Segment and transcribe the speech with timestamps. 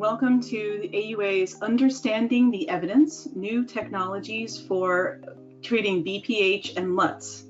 [0.00, 5.20] Welcome to the AUA's Understanding the Evidence, New Technologies for
[5.62, 7.44] Treating BPH and LUTS.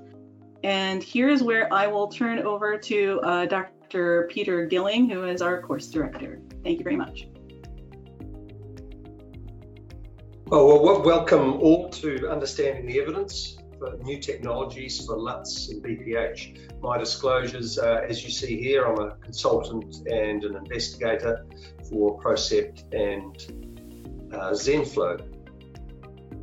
[0.64, 4.26] And here is where I will turn over to uh, Dr.
[4.32, 6.40] Peter Gilling, who is our course director.
[6.64, 7.28] Thank you very much.
[10.50, 16.82] Oh, well, welcome all to Understanding the Evidence for New Technologies for LUTS and BPH.
[16.82, 21.46] My disclosures, uh, as you see here, I'm a consultant and an investigator
[21.88, 25.26] for PROCEPT and uh, ZenFlow.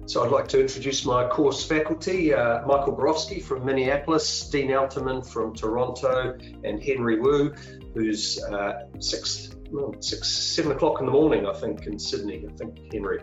[0.08, 5.25] So I'd like to introduce my course faculty, uh, Michael Borofsky from Minneapolis, Dean Elterman
[5.25, 7.53] from Toronto, and Henry Woo,
[7.94, 12.47] who's uh, six, well, six, seven o'clock in the morning, I think, in Sydney.
[12.49, 13.19] I think Henry.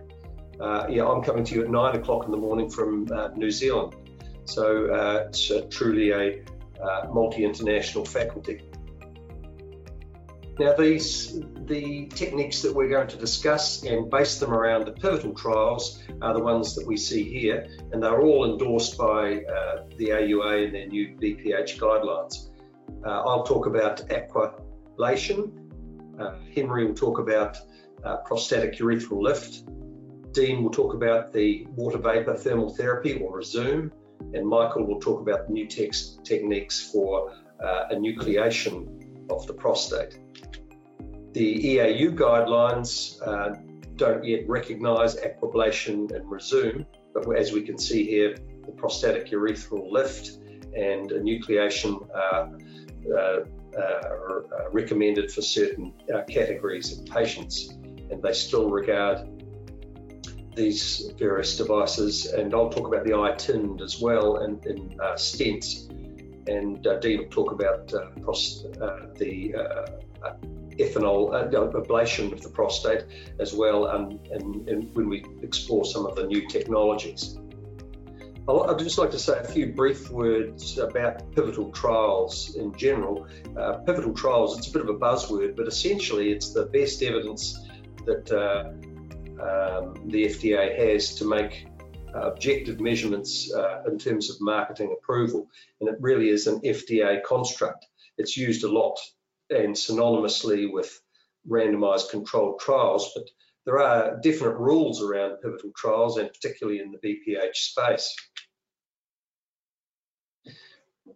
[0.61, 3.51] Uh, yeah, I'm coming to you at nine o'clock in the morning from uh, New
[3.51, 3.95] Zealand.
[4.45, 6.45] So uh, it's truly a
[6.83, 8.61] uh, multi-international faculty.
[10.59, 15.35] Now these, the techniques that we're going to discuss and base them around the pivotal
[15.35, 20.11] trials are the ones that we see here, and they're all endorsed by uh, the
[20.11, 22.51] AUA and their new BPH guidelines.
[23.05, 25.53] Uh, I'll talk about aquablation.
[26.21, 27.59] Uh, Henry will talk about
[28.05, 29.65] uh, prostatic urethral lift.
[30.33, 33.91] Dean will talk about the water vapor thermal therapy or Rezum,
[34.33, 40.19] and Michael will talk about new text techniques for uh, enucleation of the prostate.
[41.33, 43.57] The EAU guidelines uh,
[43.97, 48.37] don't yet recognise aquablation and Rezum, but as we can see here,
[48.67, 50.39] the prostatic urethral lift
[50.77, 52.51] and enucleation are,
[53.13, 53.41] uh,
[53.77, 57.71] uh are recommended for certain uh, categories of patients,
[58.11, 59.19] and they still regard
[60.55, 62.27] these various devices.
[62.27, 65.91] And I'll talk about the iTind as well and, and uh, stents,
[66.49, 69.55] and uh, Dean will talk about uh, the
[70.79, 73.05] ethanol uh, ablation of the prostate
[73.39, 77.39] as well, and, and, and, when we explore some of the new technologies.
[78.47, 83.27] I'd just like to say a few brief words about pivotal trials in general.
[83.57, 87.59] Uh, pivotal trials, it's a bit of a buzzword, but essentially it's the best evidence
[88.05, 88.73] that uh,
[89.45, 91.67] um, the FDA has to make
[92.15, 95.49] uh, objective measurements uh, in terms of marketing approval.
[95.81, 97.87] And it really is an FDA construct.
[98.19, 98.99] It's used a lot
[99.51, 101.01] and synonymously with
[101.49, 103.25] randomized controlled trials, but
[103.67, 108.15] there are definite rules around pivotal trials and particularly in the BPH space.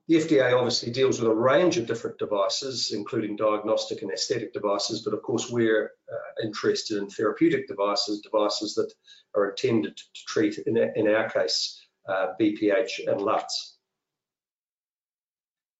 [0.08, 5.02] The FDA obviously deals with a range of different devices, including diagnostic and aesthetic devices,
[5.02, 8.90] but of course we're uh, interested in therapeutic devices, devices that
[9.34, 13.76] are intended to treat, in, in our case, uh, BPH and LUTS.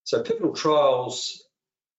[0.05, 1.43] So pivotal trials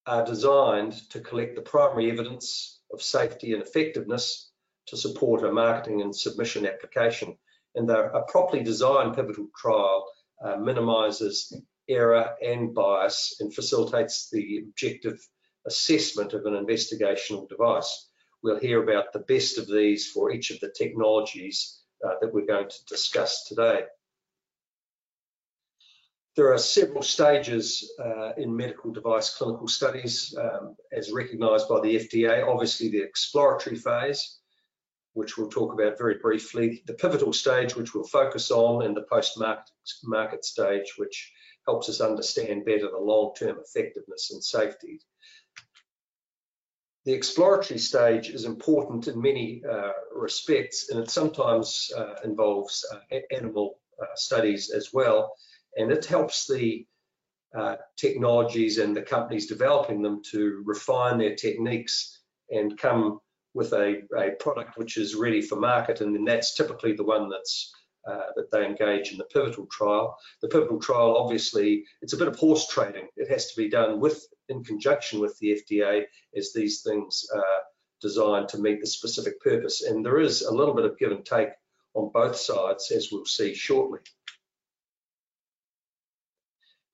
[0.06, 4.52] are designed to collect the primary evidence of safety and effectiveness
[4.88, 7.40] to support a marketing and submission application.
[7.74, 10.12] And a properly designed pivotal trial
[10.44, 11.54] uh, minimises
[11.90, 15.20] error and bias and facilitates the objective
[15.66, 18.10] assessment of an investigational device.
[18.42, 22.46] We'll hear about the best of these for each of the technologies uh, that we're
[22.46, 23.82] going to discuss today.
[26.36, 31.96] There are several stages uh, in medical device clinical studies um, as recognised by the
[31.98, 32.48] FDA.
[32.48, 34.38] Obviously, the exploratory phase,
[35.14, 39.06] which we'll talk about very briefly, the pivotal stage, which we'll focus on, and the
[39.12, 41.34] post-market stage, which
[41.70, 45.00] helps us understand better the long-term effectiveness and safety.
[47.06, 53.20] The exploratory stage is important in many uh, respects, and it sometimes uh, involves uh,
[53.32, 55.34] animal uh, studies as well
[55.76, 56.86] and it helps the
[57.58, 63.20] uh, technologies and the companies developing them to refine their techniques and come
[63.54, 67.30] with a, a product which is ready for market and then that's typically the one
[67.30, 67.74] that's
[68.10, 70.18] uh, that they engage in the pivotal trial.
[70.42, 73.08] The pivotal trial, obviously, it's a bit of horse trading.
[73.16, 76.04] It has to be done with, in conjunction with the FDA,
[76.36, 77.62] as these things are
[78.02, 79.84] designed to meet the specific purpose.
[79.84, 81.50] And there is a little bit of give and take
[81.94, 84.00] on both sides, as we'll see shortly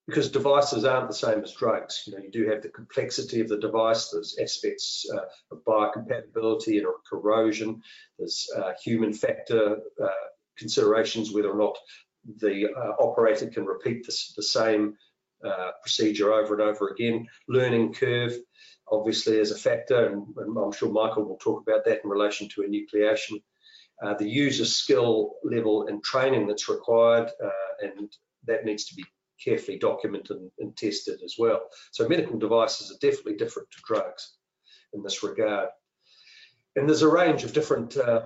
[0.07, 2.03] because devices aren't the same as drugs.
[2.05, 4.09] You know, you do have the complexity of the device.
[4.09, 5.21] There's aspects uh,
[5.51, 7.81] of biocompatibility and corrosion.
[8.19, 10.07] There's uh, human factor uh,
[10.57, 11.77] considerations, whether or not
[12.37, 14.95] the uh, operator can repeat this, the same
[15.43, 17.27] uh, procedure over and over again.
[17.47, 18.33] Learning curve,
[18.91, 22.49] obviously, is a factor, and, and, I'm sure Michael will talk about that in relation
[22.49, 23.41] to enucleation.
[24.03, 27.29] Uh, the user skill level and training that's required,
[27.81, 28.11] and
[28.45, 29.05] that needs to be
[29.43, 31.61] carefully documented and, and tested as well.
[31.91, 34.35] So medical devices are definitely different to drugs
[34.93, 35.69] in this regard.
[36.75, 38.23] And there's a range of different uh,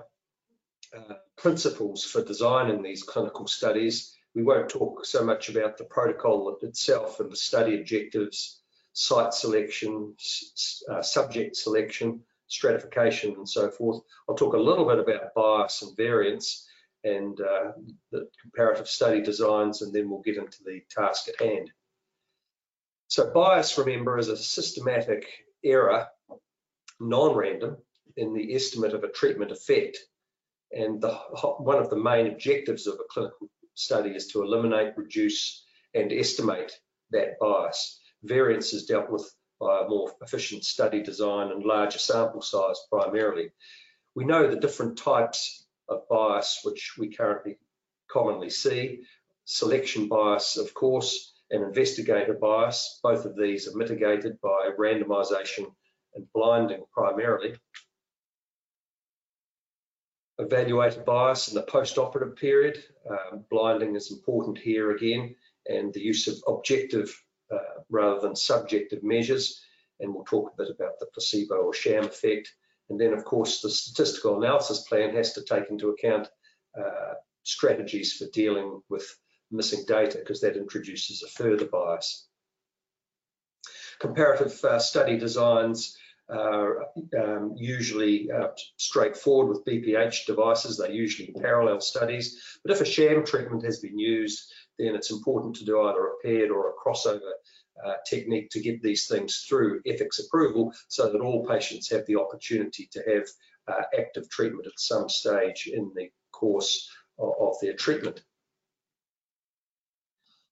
[0.96, 4.16] uh, principles for designing these clinical studies.
[4.34, 8.60] We won't talk so much about the protocol itself and the study objectives,
[8.92, 10.14] site selection,
[10.90, 14.02] uh, subject selection, stratification, and so forth.
[14.28, 16.66] I'll talk a little bit about bias and variance
[17.04, 17.72] and uh,
[18.12, 21.70] the comparative study designs, and then we'll get into the task at hand.
[23.08, 25.26] So bias, remember, is a systematic
[25.64, 26.08] error,
[27.00, 27.78] non-random,
[28.16, 29.98] in the estimate of a treatment effect.
[30.72, 31.14] And the,
[31.58, 35.64] one of the main objectives of a clinical study is to eliminate, reduce,
[35.94, 36.72] and estimate
[37.10, 38.00] that bias.
[38.22, 39.30] Variance is dealt with
[39.60, 43.50] by a more efficient study design and larger sample size primarily.
[44.14, 47.58] We know the different types of bias which we currently
[48.10, 49.02] commonly see.
[49.44, 53.00] Selection bias, of course, and investigator bias.
[53.02, 55.66] Both of these are mitigated by randomization
[56.14, 57.56] and blinding primarily.
[60.40, 62.82] Evaluator bias in the post-operative period.
[63.08, 65.34] Um, blinding is important here again,
[65.68, 67.22] and the use of objective
[67.52, 69.62] uh, rather than subjective measures.
[70.00, 72.54] And we'll talk a bit about the placebo or sham effect.
[72.88, 76.28] And then, of course, the statistical analysis plan has to take into account
[76.78, 79.06] uh, strategies for dealing with
[79.50, 82.26] missing data because that introduces a further bias.
[83.98, 85.96] Comparative uh, study designs
[86.32, 86.86] are
[87.18, 90.76] um, usually uh, straightforward with BPH devices.
[90.76, 92.58] They're usually parallel studies.
[92.64, 96.22] But if a sham treatment has been used, then it's important to do either a
[96.22, 97.32] paired or a crossover
[97.84, 102.16] uh, technique to get these things through ethics approval so that all patients have the
[102.16, 103.24] opportunity to have
[103.68, 108.22] uh, active treatment at some stage in the course of, of their treatment.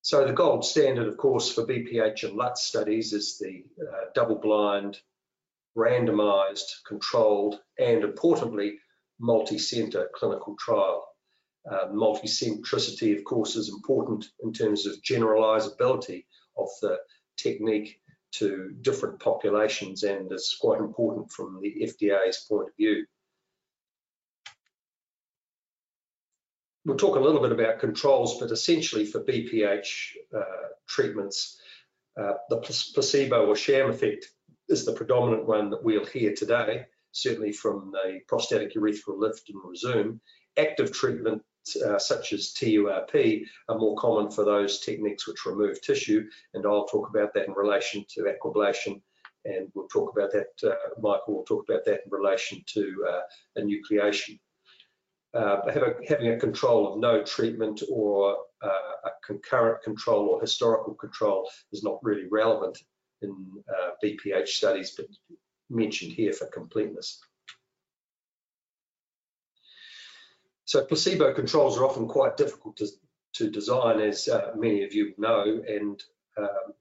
[0.02, 4.98] So the gold standard, of course, for BPH and LUTS studies is the uh, double-blind,
[5.78, 8.78] randomized, controlled, and importantly,
[9.20, 11.06] multi-center clinical trial.
[11.70, 16.24] Uh, multi-centricity, of course, is important in terms of generalizability
[16.56, 16.98] of the
[17.36, 23.06] technique to different populations and is quite important from the FDA's point of view.
[26.84, 30.40] We'll talk a little bit about controls, but essentially for BPH uh,
[30.86, 31.60] treatments,
[32.18, 34.28] uh, the placebo or sham effect
[34.68, 39.62] is the predominant one that we'll hear today, certainly from the prostatic urethral lift and
[39.62, 40.20] Rezum.
[40.56, 41.42] Active treatment
[41.84, 46.86] uh, such as TURP are more common for those techniques which remove tissue, and I'll
[46.86, 49.00] talk about that in relation to aquablation,
[49.44, 53.20] and we'll talk about that, uh, Michael will talk about that in relation to uh,
[53.60, 54.38] enucleation.
[55.34, 58.68] Uh, having, having, a control of no treatment or uh,
[59.04, 62.78] a concurrent control or historical control is not really relevant
[63.22, 65.06] in uh, BPH studies, but
[65.70, 67.20] mentioned here for completeness.
[70.64, 72.88] So placebo controls are often quite difficult to,
[73.36, 76.02] to design, as uh, many of you know, and
[76.36, 76.74] um,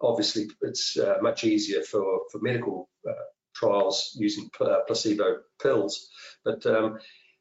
[0.00, 3.12] obviously it's uh, much easier for, for medical uh,
[3.54, 6.08] trials using uh, placebo pills.
[6.44, 6.98] But um,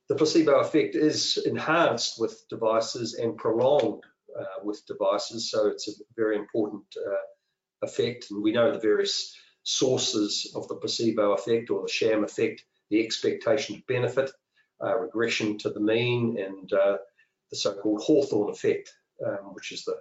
[0.08, 4.04] the placebo effect is enhanced with devices and prolonged
[4.40, 7.16] uh, with devices, so it's a very important uh,
[7.84, 8.28] effect.
[8.32, 13.04] And we know the various sources of the placebo effect or the sham effect, the
[13.04, 14.32] expectation of benefit,
[14.84, 16.98] uh, regression to the mean and uh,
[17.50, 18.94] the so-called Hawthorne effect,
[19.26, 19.96] um, which is the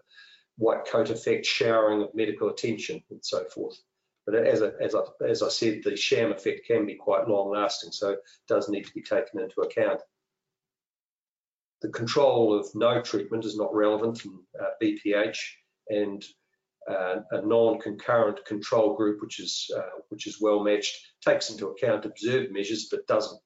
[0.58, 3.78] white coat effect, showering of medical attention and so forth.
[4.26, 7.50] But as, I, as, I, as I said, the sham effect can be quite long
[7.50, 10.00] lasting, so it does need to be taken into account.
[11.80, 15.38] The control of no treatment is not relevant in uh, BPH,
[15.88, 16.24] and
[16.90, 22.04] uh, a non-concurrent control group, which is uh, which is well matched, takes into account
[22.04, 23.40] observed measures but doesn't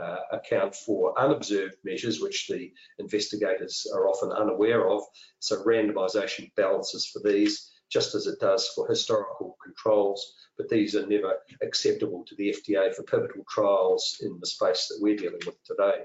[0.00, 5.02] uh, account for unobserved measures, which the investigators are often unaware of.
[5.38, 11.06] So randomization balances for these, just as it does for historical controls, but these are
[11.06, 15.62] never acceptable to the FDA for pivotal trials in the space that we're dealing with
[15.64, 16.02] today.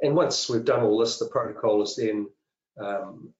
[0.00, 2.28] And once we've done all this, the protocol is then
[2.78, 3.32] um,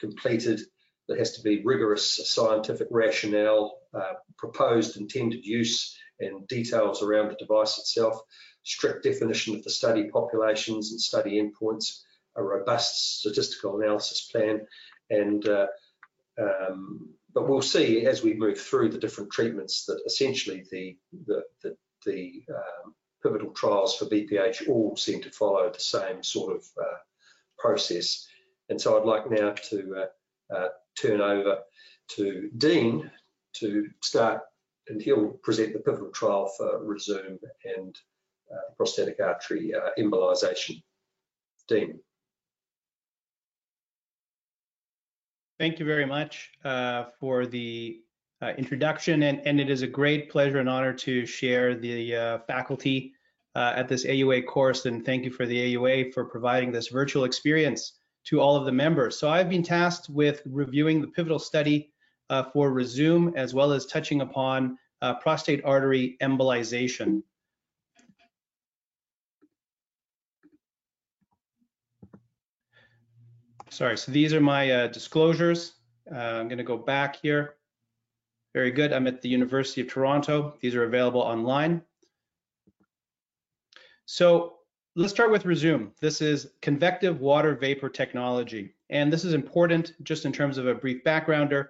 [0.00, 0.60] completed.
[1.08, 7.36] There has to be rigorous scientific rationale, uh, proposed intended use, and details around the
[7.36, 8.20] device itself,
[8.62, 12.00] strict definition of the study populations and study endpoints,
[12.36, 14.66] a robust statistical analysis plan,
[15.10, 15.66] and uh,
[16.38, 21.42] um, but we'll see as we move through the different treatments that essentially the the,
[21.62, 26.64] the, the um, pivotal trials for BPH all seem to follow the same sort of
[26.80, 26.96] uh,
[27.58, 28.26] process.
[28.68, 30.68] And so I'd like now to uh, uh
[31.00, 31.58] turn over
[32.16, 33.10] to Dean
[33.54, 34.42] to start
[34.88, 37.38] and he'll present the pivotal trial for Rezum
[37.76, 37.96] and
[38.52, 40.82] uh, prostatic artery uh, embolization.
[41.68, 41.98] Dean.
[45.58, 48.00] Thank you very much uh, for the
[48.42, 52.38] uh, introduction, and, and, it is a great pleasure and honor to share the uh,
[52.46, 53.14] faculty
[53.54, 57.94] at this AUA course, and thank you for the AUA for providing this virtual experience
[58.26, 59.18] to all of the members.
[59.18, 61.92] So I've been tasked with reviewing the pivotal study
[62.28, 67.22] uh, for Rezum, as well as touching upon uh, prostate artery embolization.
[73.70, 75.74] Sorry, so these are my uh, disclosures.
[76.10, 77.56] Uh, I'm going to go back here.
[78.54, 78.92] Very good.
[78.92, 80.56] I'm at the University of Toronto.
[80.60, 81.82] These are available online.
[84.06, 84.55] So
[84.96, 85.90] let's start with Rezum.
[86.00, 88.74] This is convective water vapor technology.
[88.88, 91.68] And this is important just in terms of a brief backgrounder.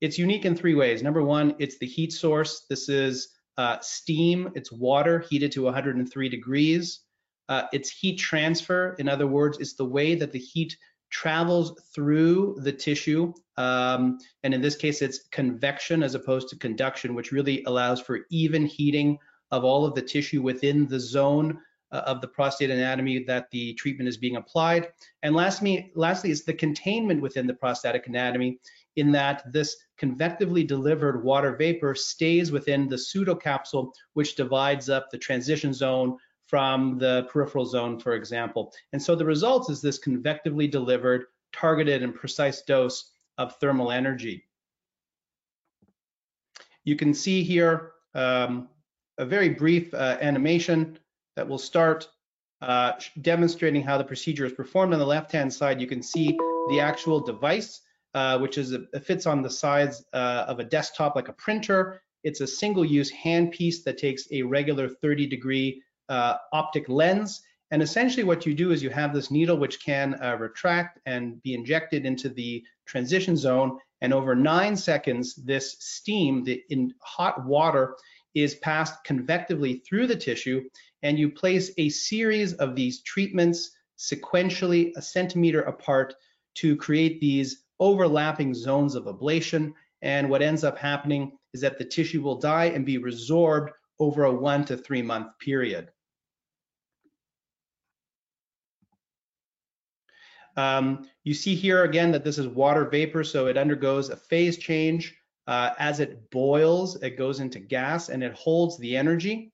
[0.00, 1.02] It's unique in three ways.
[1.02, 2.66] Number one, it's the heat source.
[2.70, 7.00] This is uh, steam, it's water heated to 103 degrees.
[7.48, 8.94] Uh, it's heat transfer.
[9.00, 10.76] In other words, it's the way that the heat
[11.10, 13.32] travels through the tissue.
[13.56, 18.20] Um, and in this case, it's convection as opposed to conduction, which really allows for
[18.30, 19.18] even heating
[19.50, 21.58] of all of the tissue within the zone
[21.90, 24.88] of the prostate anatomy that the treatment is being applied.
[25.22, 28.58] And lastly, lastly, it's the containment within the prostatic anatomy
[28.96, 35.18] in that this convectively delivered water vapor stays within the pseudocapsule, which divides up the
[35.18, 36.16] transition zone
[36.46, 38.72] from the peripheral zone, for example.
[38.92, 44.44] And so the result is this convectively delivered, targeted, and precise dose of thermal energy.
[46.84, 48.68] You can see here um,
[49.18, 50.98] a very brief uh, animation
[51.38, 52.08] that will start
[52.62, 54.92] uh, demonstrating how the procedure is performed.
[54.92, 56.36] On the left-hand side, you can see
[56.68, 57.80] the actual device,
[58.12, 62.02] uh, which is a, fits on the sides uh, of a desktop like a printer.
[62.24, 67.40] It's a single-use handpiece that takes a regular 30-degree uh, optic lens.
[67.70, 71.40] And essentially what you do is you have this needle which can uh, retract and
[71.44, 73.78] be injected into the transition zone.
[74.00, 77.94] And over nine seconds, this steam, the in hot water,
[78.34, 80.62] is passed convectively through the tissue.
[81.02, 86.14] And you place a series of these treatments sequentially a centimeter apart
[86.56, 89.72] to create these overlapping zones of ablation.
[90.02, 94.24] And what ends up happening is that the tissue will die and be resorbed over
[94.24, 95.90] a one to three month period.
[100.56, 104.58] Um, you see here again that this is water vapor, so it undergoes a phase
[104.58, 105.14] change.
[105.46, 109.52] Uh, as it boils, it goes into gas and it holds the energy.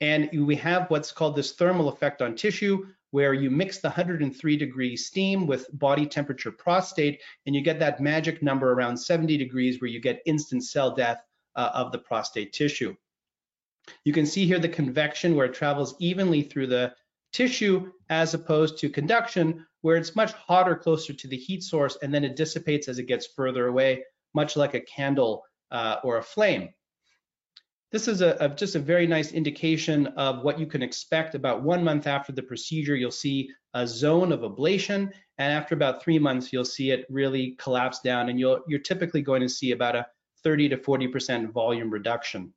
[0.00, 4.56] And we have what's called this thermal effect on tissue, where you mix the 103
[4.56, 9.80] degree steam with body temperature prostate, and you get that magic number around 70 degrees
[9.80, 11.22] where you get instant cell death
[11.54, 12.94] uh, of the prostate tissue.
[14.04, 16.94] You can see here the convection where it travels evenly through the
[17.32, 22.12] tissue as opposed to conduction where it's much hotter closer to the heat source and
[22.12, 26.22] then it dissipates as it gets further away, much like a candle uh, or a
[26.22, 26.70] flame.
[27.92, 31.34] This is a, a, just a very nice indication of what you can expect.
[31.34, 36.02] About one month after the procedure, you'll see a zone of ablation, and after about
[36.02, 39.72] three months, you'll see it really collapse down, and you'll, you're typically going to see
[39.72, 40.06] about a
[40.42, 42.52] 30 to 40% volume reduction.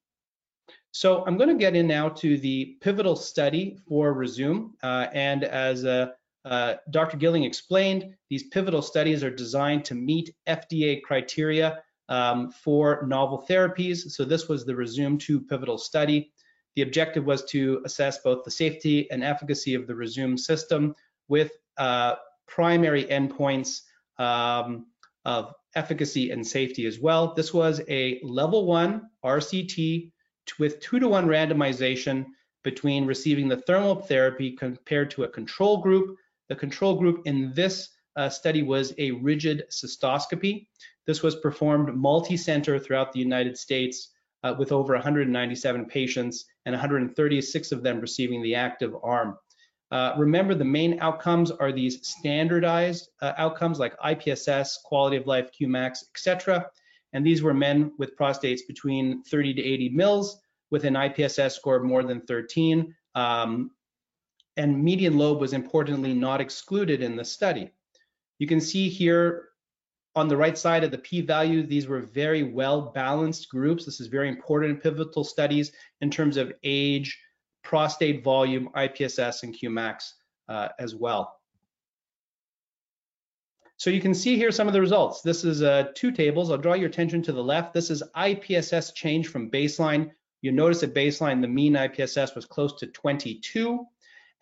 [0.92, 5.44] So I'm going to get in now to the pivotal study for Rezum, Uh, and
[5.44, 6.08] as uh,
[6.46, 7.18] uh, Dr.
[7.18, 14.12] Gilling explained, these pivotal studies are designed to meet FDA criteria um, for novel therapies.
[14.12, 16.32] So this was the Rezum 2 pivotal study.
[16.76, 20.96] The objective was to assess both the safety and efficacy of the Rezum system
[21.28, 22.16] with uh,
[22.48, 23.82] primary endpoints
[24.20, 24.88] um,
[25.26, 27.34] of efficacy and safety as well.
[27.34, 30.12] This was a level one RCT
[30.60, 32.26] with two to one randomization
[32.64, 36.18] between receiving the thermal therapy compared to a control group.
[36.50, 40.68] The control group in this uh, study was a rigid cystoscopy.
[41.06, 47.72] This was performed multi-center throughout the United States uh, with over 197 patients and 136
[47.72, 49.38] of them receiving the active arm.
[49.92, 55.50] Uh, remember, the main outcomes are these standardized uh, outcomes like IPSS, quality of life,
[55.58, 56.70] Qmax, etc
[57.14, 61.78] and these were men with prostates between 30 to 80 mils with an IPSS score
[61.78, 62.94] of more than 13.
[63.16, 63.72] Um,
[64.58, 67.72] and median lobe was importantly not excluded in the study.
[68.40, 69.50] You can see here
[70.16, 73.86] on the right side of the p-value, these were very well balanced groups.
[73.86, 77.20] This is very important in pivotal studies in terms of age,
[77.64, 80.14] prostate volume, IPSS, and Qmax
[80.50, 81.38] uh, as well.
[83.78, 85.22] So you can see here some of the results.
[85.22, 86.50] This is uh, two tables.
[86.50, 87.76] I'll draw your attention to the left.
[87.76, 90.10] This is IPSS change from baseline.
[90.42, 93.86] You notice at baseline, the mean IPSS was close to 22.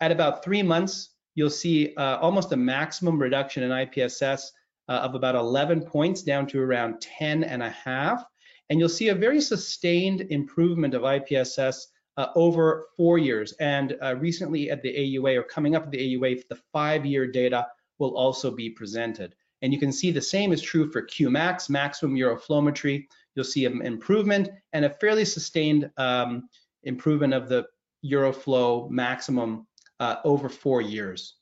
[0.00, 4.50] At about three months, you'll see uh, almost a maximum reduction in IPSS
[4.88, 8.24] uh, of about 11 points down to around 10 and a half.
[8.68, 13.52] And you'll see a very sustained improvement of IPSS uh, over four years.
[13.60, 17.68] And uh, recently at the AUA or coming up at the AUA, the five-year data
[17.98, 19.34] will also be presented.
[19.62, 23.06] And you can see the same is true for Qmax, maximum uroflowmetry.
[23.34, 26.48] You'll see an improvement and a fairly sustained um,
[26.84, 27.66] improvement of the
[28.04, 29.66] Uroflow maximum
[30.00, 31.36] uh, over four years.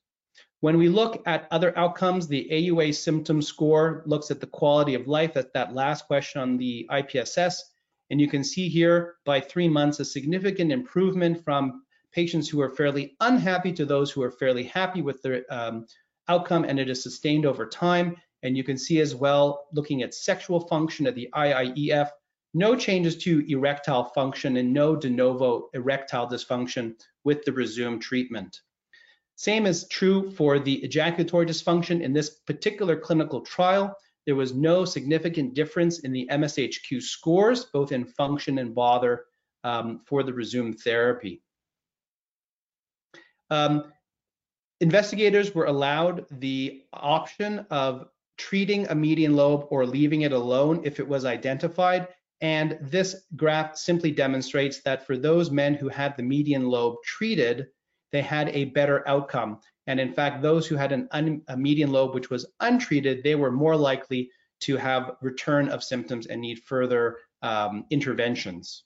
[0.60, 5.06] When we look at other outcomes, the AUA symptom score looks at the quality of
[5.06, 5.34] life.
[5.34, 7.58] That's that last question on the IPSS.
[8.10, 11.82] And you can see here by three months a significant improvement from
[12.12, 15.86] patients who are fairly unhappy to those who are fairly happy with their um,
[16.28, 18.16] outcome, and it is sustained over time.
[18.42, 22.08] And you can see as well, looking at sexual function at the IIEF,
[22.54, 26.94] no changes to erectile function and no de novo erectile dysfunction
[27.24, 28.60] with the Rezum treatment.
[29.34, 32.00] Same is true for the ejaculatory dysfunction.
[32.00, 33.96] In this particular clinical trial,
[34.26, 39.24] there was no significant difference in the MSHQ scores, both in function and bother
[39.64, 41.42] um, for the Rezum therapy.
[43.50, 43.92] Um,
[44.80, 48.06] investigators were allowed the option of
[48.36, 52.08] treating a median lobe or leaving it alone if it was identified.
[52.40, 57.68] And this graph simply demonstrates that for those men who had the median lobe treated,
[58.12, 59.60] they had a better outcome.
[59.86, 63.50] And in fact, those who had an a median lobe which was untreated, they were
[63.50, 68.84] more likely to have return of symptoms and need further um, interventions.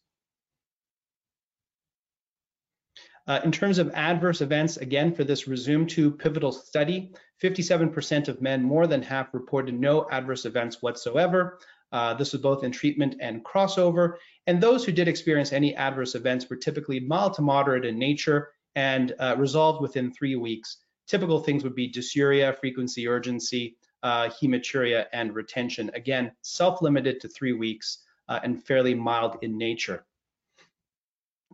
[3.28, 7.12] Uh, in terms of adverse events, again, for this Rezum 2 pivotal study,
[7.43, 11.59] 57% of men, more than half, reported no adverse events whatsoever.
[11.92, 14.14] Uh, this was both in treatment and crossover.
[14.47, 18.50] And those who did experience any adverse events were typically mild to moderate in nature
[18.75, 20.78] and uh, resolved within three weeks.
[21.06, 25.91] Typical things would be dysuria, frequency, urgency, uh, hematuria, and retention.
[25.95, 30.04] Again, self-limited to three weeks uh, and fairly mild in nature.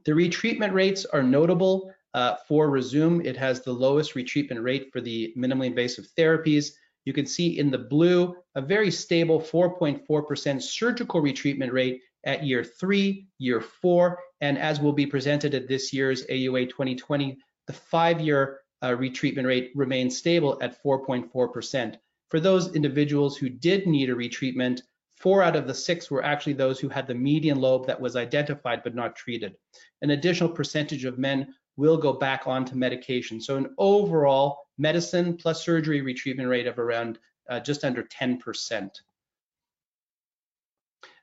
[0.04, 3.24] The retreatment rates are notable uh, for Rezum.
[3.24, 6.72] It has the lowest retreatment rate for the minimally invasive therapies.
[7.04, 12.64] You can see in the blue a very stable 4.4% surgical retreatment rate at year
[12.64, 18.60] three, year four, and as will be presented at this year's AUA 2020, the five-year
[18.82, 21.96] uh, retreatment rate remains stable at 4.4%.
[22.28, 24.80] For those individuals who did need a retreatment,
[25.16, 28.16] four out of the six were actually those who had the median lobe that was
[28.16, 29.54] identified but not treated.
[30.02, 33.40] An additional percentage of men will go back onto medication.
[33.40, 38.90] So an overall medicine plus surgery retreatment rate of around uh, just under 10%.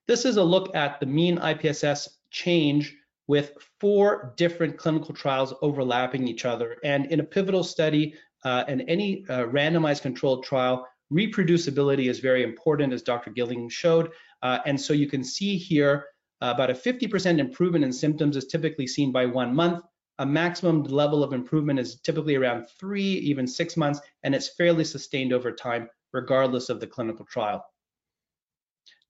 [0.07, 2.95] This is a look at the mean IPSS change
[3.27, 6.77] with four different clinical trials overlapping each other.
[6.83, 12.43] And in a pivotal study uh, and any uh, randomized controlled trial, reproducibility is very
[12.43, 13.31] important, as Dr.
[13.31, 14.11] Gilling showed.
[14.41, 16.05] Uh, and so you can see here
[16.41, 19.83] uh, about a 50% improvement in symptoms is typically seen by one month.
[20.21, 24.83] A maximum level of improvement is typically around three, even six months, and it's fairly
[24.83, 27.65] sustained over time, regardless of the clinical trial.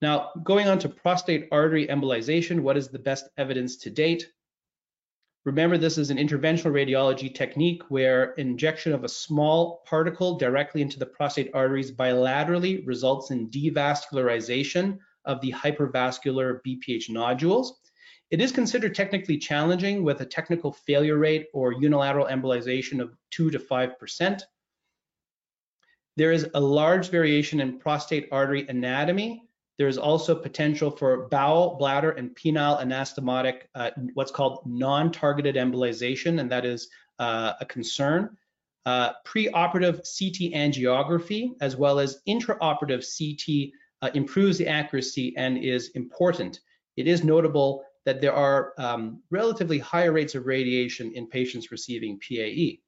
[0.01, 4.31] Now, going on to prostate artery embolization, what is the best evidence to date?
[5.43, 10.97] Remember, this is an interventional radiology technique where injection of a small particle directly into
[10.97, 17.80] the prostate arteries bilaterally results in devascularization of the hypervascular BPH nodules.
[18.31, 23.51] It is considered technically challenging with a technical failure rate or unilateral embolization of 2
[23.51, 24.41] to 5%.
[26.17, 29.47] There is a large variation in prostate artery anatomy
[29.81, 36.39] there is also potential for bowel, bladder, and penile anastomotic, uh, what's called non-targeted embolization,
[36.39, 38.37] and that is uh, a concern.
[38.85, 43.71] Uh, preoperative CT angiography, as well as intraoperative CT,
[44.03, 46.59] uh, improves the accuracy and is important.
[46.95, 52.19] It is notable that there are um, relatively higher rates of radiation in patients receiving
[52.19, 52.79] PAE.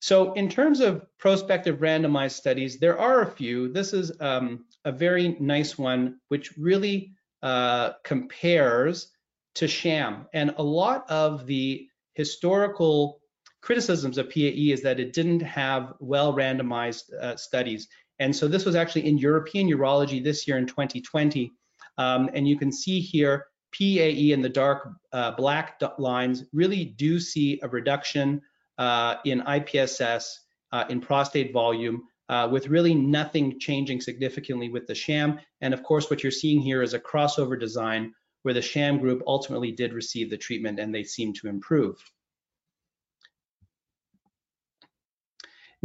[0.00, 3.72] So in terms of prospective randomized studies, there are a few.
[3.72, 9.10] This is um, a very nice one, which really uh, compares
[9.56, 10.26] to sham.
[10.32, 13.20] And a lot of the historical
[13.62, 17.88] criticisms of PAE is that it didn't have well randomized uh, studies.
[18.18, 21.52] And so this was actually in European Urology this year in 2020.
[21.98, 27.18] Um, and you can see here, PAE in the dark uh, black lines really do
[27.20, 28.40] see a reduction
[28.78, 30.24] uh, in IPSS,
[30.72, 35.38] uh, in prostate volume, uh, with really nothing changing significantly with the sham.
[35.60, 39.22] And of course, what you're seeing here is a crossover design where the sham group
[39.26, 41.96] ultimately did receive the treatment and they seem to improve.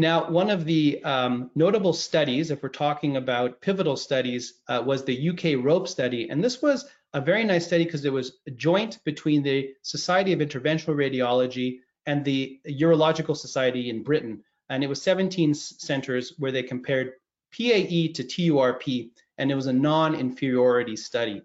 [0.02, 5.06] Now, one of the um, notable studies, if we're talking about pivotal studies, uh, was
[5.06, 6.28] the UK ROPE study.
[6.28, 10.40] And this was a very nice study because it was joint between the Society of
[10.40, 14.44] Interventional Radiology and the Urological Society in Britain.
[14.72, 17.14] And it was 17 centers where they compared
[17.52, 21.44] PAE to TURP, and it was a non-inferiority study.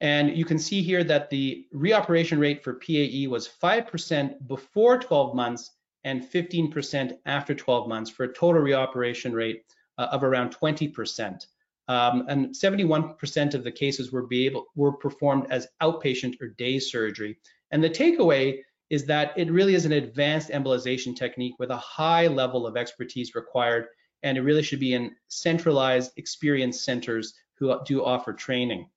[0.00, 5.34] And you can see here that the reoperation rate for PAE was 5% before 12
[5.34, 5.72] months
[6.06, 9.64] and 15% after 12 months for a total reoperation rate
[9.98, 11.46] uh, of around 20%.
[11.88, 17.38] Um, and 71% of the cases were, able, were performed as outpatient or day surgery.
[17.72, 22.28] And the takeaway is that it really is an advanced embolization technique with a high
[22.28, 23.86] level of expertise required,
[24.22, 28.88] and it really should be in centralized experience centers who do offer training.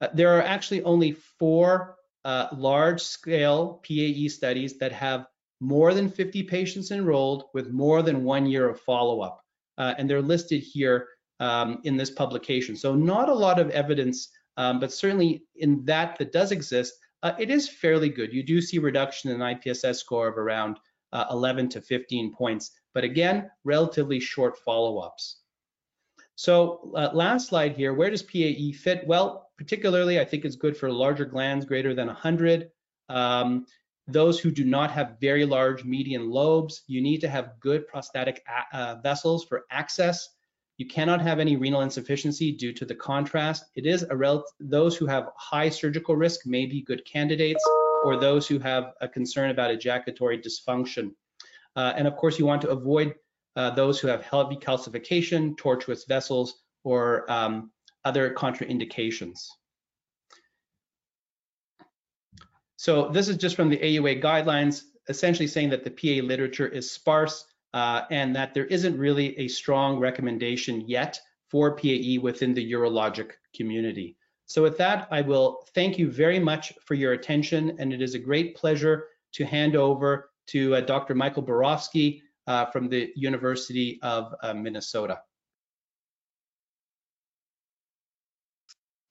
[0.00, 5.26] Uh, there are actually only four uh, large-scale PAE studies that have
[5.60, 9.40] more than 50 patients enrolled with more than one year of follow-up,
[9.76, 11.08] uh, and they're listed here
[11.40, 12.76] um, in this publication.
[12.76, 17.32] So not a lot of evidence, um, but certainly in that that does exist, uh,
[17.38, 18.32] it is fairly good.
[18.32, 20.78] You do see reduction in IPSS score of around
[21.12, 25.40] uh, 11 to 15 points, but again, relatively short follow-ups.
[26.36, 29.04] So uh, last slide here, where does PAE fit?
[29.08, 32.70] Well, particularly I think it's good for larger glands greater than 100.
[33.08, 33.66] Um,
[34.08, 38.42] those who do not have very large median lobes, you need to have good prostatic
[38.72, 40.30] uh, vessels for access.
[40.78, 43.64] You cannot have any renal insufficiency due to the contrast.
[43.74, 47.62] It is a rel those who have high surgical risk may be good candidates,
[48.04, 51.12] or those who have a concern about ejaculatory dysfunction.
[51.76, 53.14] Uh, and of course, you want to avoid
[53.56, 57.70] uh, those who have heavy calcification, tortuous vessels, or um,
[58.04, 59.48] other contraindications.
[62.78, 66.88] So this is just from the AUA guidelines, essentially saying that the PA literature is
[66.88, 72.72] sparse uh, and that there isn't really a strong recommendation yet for PAE within the
[72.72, 74.16] urologic community.
[74.46, 78.14] So with that, I will thank you very much for your attention, and it is
[78.14, 81.16] a great pleasure to hand over to uh, Dr.
[81.16, 85.18] Michael Borofsky uh, from the University of uh, Minnesota.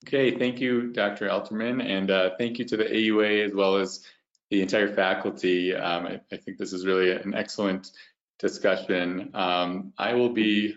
[0.07, 1.27] Okay, thank you, Dr.
[1.27, 4.05] Elterman, and uh, thank you to the AUA as well as
[4.49, 5.75] the entire faculty.
[5.75, 7.91] Um, I, I, think this is really an excellent
[8.39, 9.31] discussion.
[9.33, 10.75] Um, I will be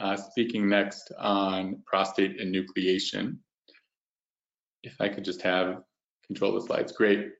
[0.00, 3.36] uh, speaking next on prostate enucleation.
[4.82, 5.82] If I could just have
[6.26, 7.32] control of the slides, great.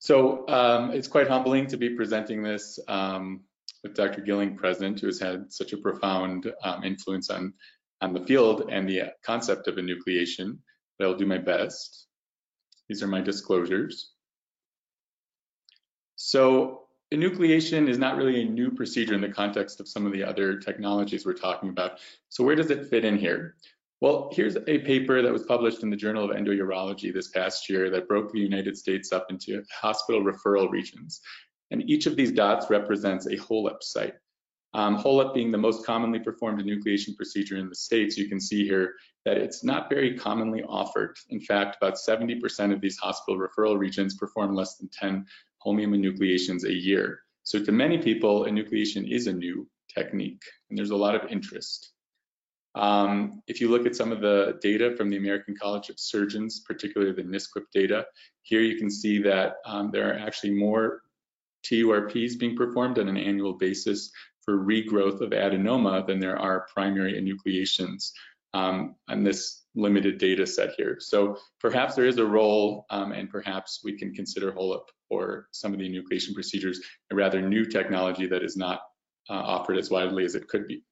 [0.00, 3.42] So um, it's quite humbling to be presenting this um,
[3.84, 4.20] with Dr.
[4.22, 7.54] Gilling present, who has had such a profound um, influence on,
[8.02, 10.58] on the field and the concept of enucleation,
[10.98, 12.06] but I'll do my best.
[12.88, 14.12] These are my disclosures.
[16.16, 16.82] So
[17.14, 20.58] enucleation is not really a new procedure in the context of some of the other
[20.58, 22.00] technologies we're talking about.
[22.28, 23.54] So where does it fit in here?
[24.00, 27.88] Well, here's a paper that was published in the Journal of Endourology this past year
[27.90, 31.20] that broke the United States up into hospital referral regions.
[31.70, 34.14] And each of these dots represents a HoLEP site.
[34.74, 38.64] Um, HoLEP being the most commonly performed enucleation procedure in the States, you can see
[38.64, 41.16] here that it's not very commonly offered.
[41.28, 45.26] In fact, about 70% of these hospital referral regions perform less than 10
[45.64, 47.20] holmium enucleations a year.
[47.44, 51.92] So to many people, enucleation is a new technique, and there's a lot of interest.
[52.74, 56.62] Um, if you look at some of the data from the American College of Surgeons,
[56.66, 58.06] particularly the NSQIP data,
[58.42, 61.02] here you can see that um, there are actually more
[61.64, 64.10] TURPs being performed on an annual basis
[64.44, 68.10] for regrowth of adenoma than there are primary enucleations
[68.54, 70.98] um, on this limited data set here.
[71.00, 75.72] So perhaps there is a role um, and perhaps we can consider HoLEP or some
[75.72, 78.82] of the enucleation procedures a rather new technology that is not
[79.30, 80.82] uh, offered as widely as it could be.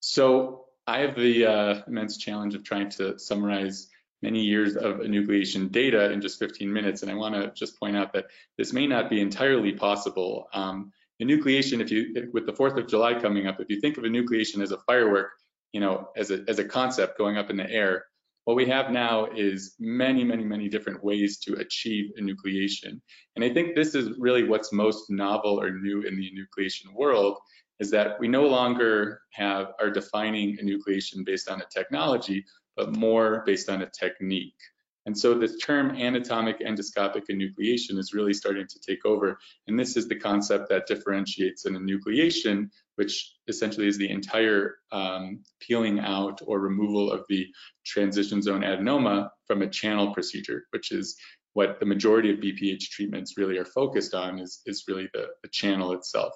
[0.00, 3.88] So I have the uh, immense challenge of trying to summarize
[4.22, 7.02] many years of enucleation data in just 15 minutes.
[7.02, 10.48] And I want to just point out that this may not be entirely possible.
[10.52, 14.04] Um, enucleation, if you, with the 4th of July coming up, if you think of
[14.04, 15.30] a nucleation as a firework,
[15.72, 18.04] you know, as a, as a concept going up in the air,
[18.44, 23.00] what we have now is many, many, many different ways to achieve a nucleation.
[23.34, 27.38] And I think this is really what's most novel or new in the nucleation world
[27.80, 32.44] is that we no longer have are defining a nucleation based on a technology,
[32.76, 34.54] but more based on a technique.
[35.06, 39.38] And so this term anatomic endoscopic enucleation is really starting to take over.
[39.68, 45.44] And this is the concept that differentiates an enucleation, which essentially is the entire um,
[45.60, 47.46] peeling out or removal of the
[47.84, 51.16] transition zone adenoma from a channel procedure, which is
[51.52, 55.48] what the majority of BPH treatments really are focused on is, is really the, the
[55.48, 56.34] channel itself.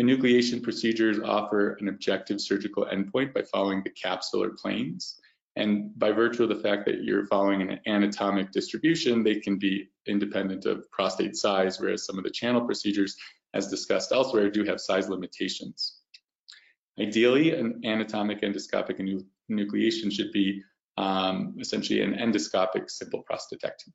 [0.00, 5.20] Enucleation procedures offer an objective surgical endpoint by following the capsular planes.
[5.56, 9.88] And by virtue of the fact that you're following an anatomic distribution, they can be
[10.06, 13.16] independent of prostate size, whereas some of the channel procedures,
[13.54, 16.00] as discussed elsewhere, do have size limitations.
[17.00, 19.00] Ideally, an anatomic endoscopic
[19.50, 20.62] enucleation should be
[20.98, 23.92] um, essentially an endoscopic simple prostatectomy.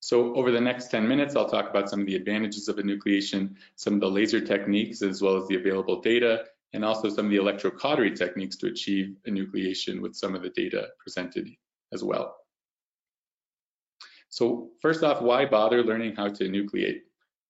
[0.00, 3.54] So over the next 10 minutes, I'll talk about some of the advantages of enucleation,
[3.76, 7.30] some of the laser techniques, as well as the available data, and also some of
[7.30, 11.48] the electrocautery techniques to achieve enucleation with some of the data presented
[11.92, 12.36] as well.
[14.28, 17.00] So first off, why bother learning how to enucleate?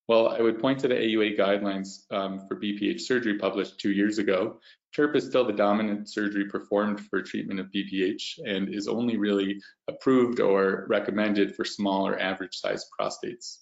[0.09, 4.19] Well, I would point to the AUA guidelines um, for BPH surgery published two years
[4.19, 4.59] ago.
[4.93, 9.63] TURP is still the dominant surgery performed for treatment of BPH and is only really
[9.89, 13.59] approved or recommended for small or average sized prostates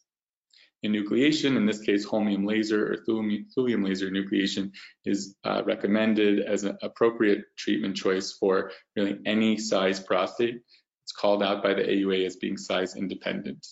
[0.85, 4.73] enucleation, in this case holmium laser or thulium laser enucleation,
[5.05, 10.61] is uh, recommended as an appropriate treatment choice for really any size prostate.
[11.05, 13.66] It's called out by the AUA as being size independent.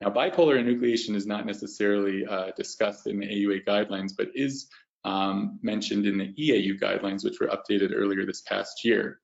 [0.00, 4.68] Now, bipolar enucleation is not necessarily uh, discussed in the AUA guidelines, but is
[5.04, 9.20] um, mentioned in the EAU guidelines, which were updated earlier this past year.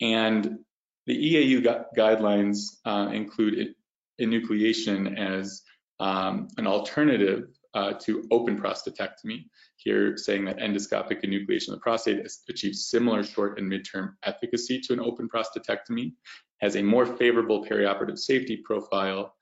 [0.00, 0.58] And
[1.06, 3.74] the EAU gu guidelines uh, include
[4.20, 5.62] enucleation as
[6.00, 9.44] um, an alternative uh, to open prostatectomy,
[9.76, 14.92] here saying that endoscopic enucleation of the prostate achieves similar short and midterm efficacy to
[14.92, 16.12] an open prostatectomy,
[16.60, 19.34] has a more favorable perioperative safety profile,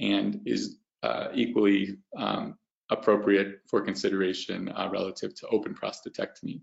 [0.00, 2.56] and is uh, equally um,
[2.90, 6.60] appropriate for consideration uh, relative to open prostatectomy.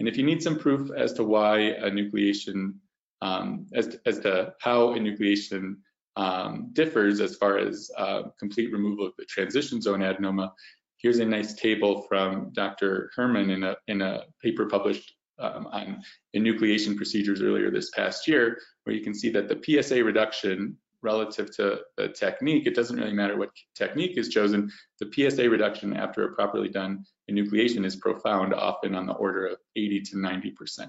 [0.00, 2.74] And if you need some proof as to why enucleation,
[3.22, 5.76] um, as, as to how enucleation
[6.16, 10.50] um, differs as far as uh, complete removal of the transition zone adenoma.
[10.98, 13.10] Here's a nice table from Dr.
[13.16, 16.02] Herman in a, in a paper published um, on
[16.36, 21.54] enucleation procedures earlier this past year, where you can see that the PSA reduction relative
[21.56, 24.70] to the technique, it doesn't really matter what technique is chosen,
[25.00, 29.58] the PSA reduction after a properly done enucleation is profound, often on the order of
[29.76, 30.88] 80 to 90%.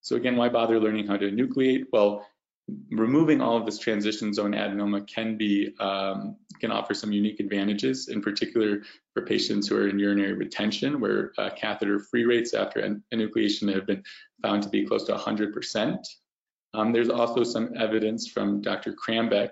[0.00, 1.86] So again, why bother learning how to enucleate?
[1.92, 2.24] Well,
[2.90, 8.08] removing all of this transition zone adenoma can be um, can offer some unique advantages,
[8.08, 12.80] in particular for patients who are in urinary retention, where uh, catheter-free rates after
[13.12, 14.02] enucleation have been
[14.42, 15.98] found to be close to 100%.
[16.72, 18.94] Um, there's also some evidence from Dr.
[18.94, 19.50] Krambeck,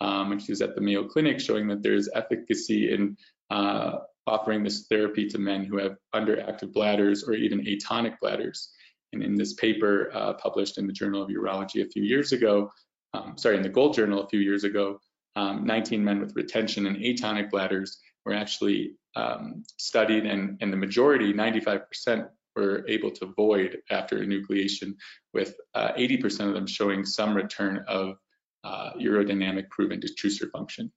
[0.00, 3.16] um, when she was at the Mayo Clinic, showing that there's efficacy in
[3.50, 8.70] uh, offering this therapy to men who have underactive bladders or even atonic bladders.
[9.16, 12.70] And in this paper uh, published in the Journal of Urology a few years ago,
[13.14, 15.00] um, sorry, in the Gold Journal a few years ago,
[15.36, 20.76] um, 19 men with retention and atonic bladders were actually um, studied, and, and the
[20.76, 24.94] majority, 95%, were able to void after enucleation,
[25.32, 28.16] with 80% uh, of them showing some return of
[28.64, 30.90] uh, urodynamic proven detrusor function.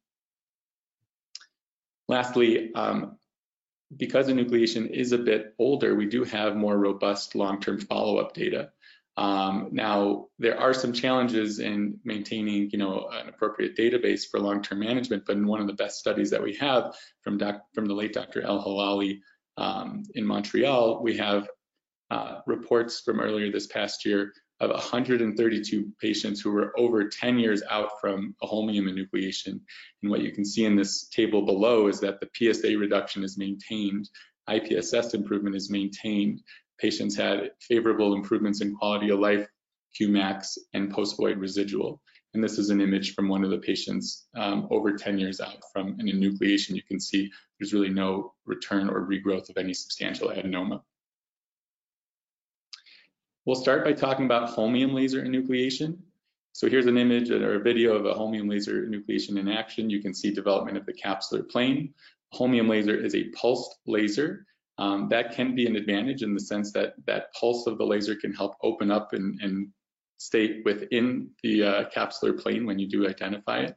[2.08, 3.18] Lastly, um,
[3.96, 8.72] because enucleation is a bit older, we do have more robust long-term follow-up data.
[9.18, 14.80] Um, now, there are some challenges in maintaining, you know, an appropriate database for long-term
[14.80, 17.94] management, but in one of the best studies that we have from, doc, from the
[17.94, 18.42] late Dr.
[18.42, 19.20] Elhilali
[19.58, 21.50] um, in Montreal, we have
[22.12, 27.64] uh, reports from earlier this past year of 132 patients who were over 10 years
[27.70, 29.60] out from a holmium enucleation.
[30.02, 33.38] And what you can see in this table below is that the PSA reduction is
[33.38, 34.10] maintained,
[34.50, 36.42] IPSS improvement is maintained.
[36.80, 39.48] Patients had favorable improvements in quality of life,
[40.00, 42.02] Qmax, and post-void residual.
[42.34, 45.58] And this is an image from one of the patients um, over 10 years out
[45.74, 46.76] from an enucleation.
[46.76, 50.82] You can see there's really no return or regrowth of any substantial adenoma.
[53.50, 55.98] We'll start by talking about holmium laser enucleation.
[56.54, 59.90] So here's an image or a video of a holmium laser enucleation in action.
[59.90, 61.96] You can see development of the capsular plane.
[62.32, 64.46] Holmium laser is a pulsed laser.
[64.78, 68.16] Um, that can be an advantage in the sense that that pulse of the laser
[68.16, 69.70] can help open up and, and
[70.18, 73.76] stay within the uh, capsular plane when you do identify it.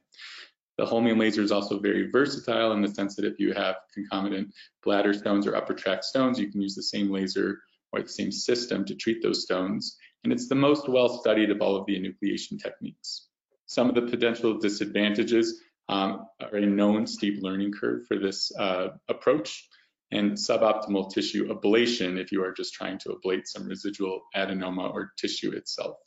[0.77, 4.53] The holmium laser is also very versatile in the sense that if you have concomitant
[4.83, 7.57] bladder stones or upper tract stones, you can use the same laser
[8.05, 9.97] same system to treat those stones.
[10.23, 13.27] and it's the most well studied of all of the enucleation techniques.
[13.65, 18.89] Some of the potential disadvantages um, are a known steep learning curve for this uh,
[19.09, 19.67] approach
[20.11, 25.11] and suboptimal tissue ablation if you are just trying to ablate some residual adenoma or
[25.17, 25.97] tissue itself.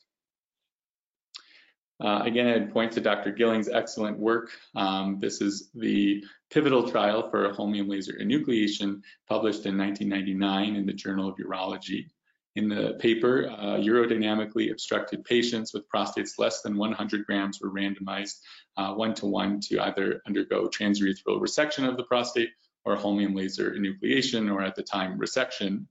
[1.98, 3.32] Uh, again, I'd point to Dr.
[3.32, 4.50] Gilling's excellent work.
[4.74, 10.92] Um, this is the pivotal trial for holmium laser enucleation published in 1999 in the
[10.92, 12.06] Journal of Urology.
[12.54, 18.36] In the paper, uh, urodynamically obstructed patients with prostates less than 100 grams were randomized
[18.78, 22.50] uh, one-to-one -to, -one to either undergo transurethral resection of the prostate
[22.86, 25.86] or holmium laser enucleation, or at the time, resection.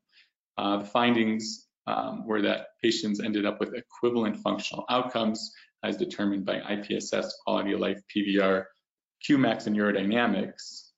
[0.58, 6.46] Uh, the findings um, were that patients ended up with equivalent functional outcomes as determined
[6.46, 8.66] by IPSS, quality of life, PVR,
[9.28, 10.92] Qmax, and urodynamics.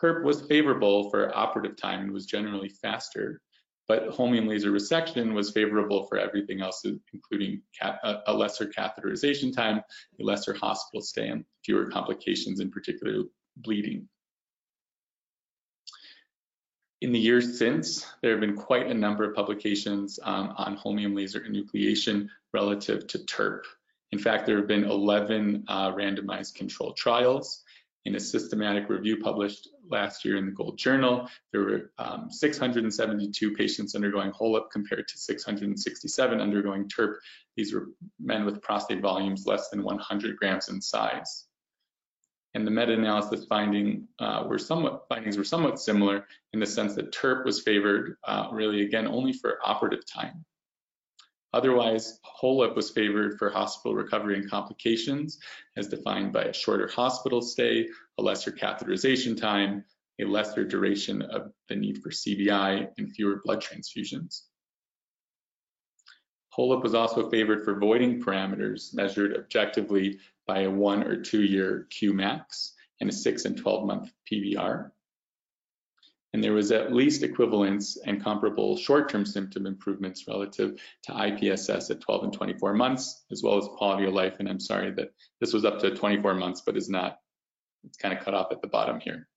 [0.00, 3.40] TURP was favorable for operative time and was generally faster,
[3.88, 7.60] but holmium laser resection was favorable for everything else, including
[8.26, 9.82] a lesser catheterization time,
[10.20, 13.24] a lesser hospital stay, and fewer complications, in particular
[13.56, 14.08] bleeding.
[17.02, 21.16] In the years since, there have been quite a number of publications um, on holmium
[21.16, 23.64] laser enucleation relative to TURP.
[24.12, 27.64] In fact, there have been 11 uh, randomized controlled trials.
[28.04, 33.52] In a systematic review published last year in the Gold Journal, there were um, 672
[33.54, 37.16] patients undergoing HoLEP compared to 667 undergoing TURP.
[37.56, 41.46] These were men with prostate volumes less than 100 grams in size.
[42.54, 47.12] And the meta-analysis finding uh, were somewhat findings were somewhat similar in the sense that
[47.12, 50.44] TURP was favored uh, really again only for operative time.
[51.54, 55.38] Otherwise, HoLEP was favored for hospital recovery and complications
[55.76, 57.88] as defined by a shorter hospital stay,
[58.18, 59.84] a lesser catheterization time,
[60.20, 64.42] a lesser duration of the need for CBI, and fewer blood transfusions.
[66.56, 71.86] HoLEP was also favored for voiding parameters measured objectively by a one or two year
[71.90, 74.90] Qmax and a six and 12 month PVR
[76.32, 82.00] and there was at least equivalence and comparable short-term symptom improvements relative to IPSS at
[82.00, 84.36] 12 and 24 months, as well as quality of life.
[84.38, 87.18] And I'm sorry that this was up to 24 months, but is not,
[87.84, 89.28] it's kind of cut off at the bottom here.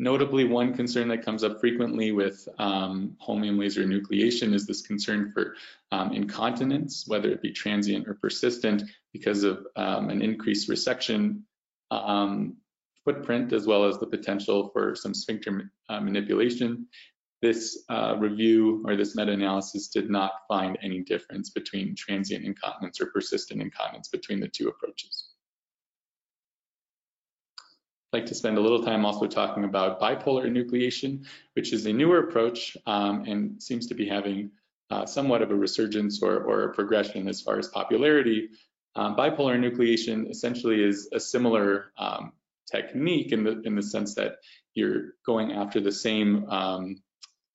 [0.00, 5.32] Notably, one concern that comes up frequently with um, holmium laser enucleation is this concern
[5.32, 5.56] for
[5.90, 11.42] um, incontinence, whether it be transient or persistent, because of um, an increased resection
[11.90, 12.58] um,
[13.04, 16.86] footprint as well as the potential for some sphincter uh, manipulation.
[17.40, 23.06] This uh, review or this meta-analysis did not find any difference between transient incontinence or
[23.06, 25.28] persistent incontinence between the two approaches.
[28.12, 31.92] I'd like to spend a little time also talking about bipolar enucleation, which is a
[31.92, 34.50] newer approach um, and seems to be having
[34.90, 38.48] uh, somewhat of a resurgence or, or, a progression as far as popularity.
[38.96, 42.32] Um, bipolar enucleation essentially is a similar um,
[42.70, 44.36] technique in the in the sense that
[44.74, 46.96] you're going after the same um,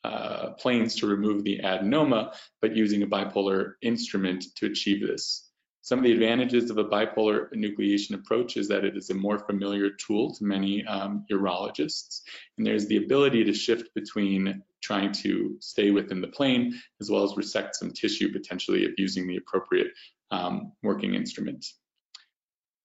[0.03, 5.49] uh, planes to remove the adenoma, but using a bipolar instrument to achieve this.
[5.81, 9.39] Some of the advantages of a bipolar enucleation approach is that it is a more
[9.39, 12.21] familiar tool to many um, urologists,
[12.57, 17.23] and there's the ability to shift between trying to stay within the plane as well
[17.23, 19.87] as resect some tissue potentially if using the appropriate
[20.31, 21.65] um, working instrument.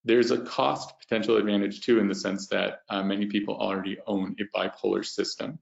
[0.09, 4.35] There's a cost potential advantage too in the sense that uh, many people already own
[4.41, 5.59] a bipolar system.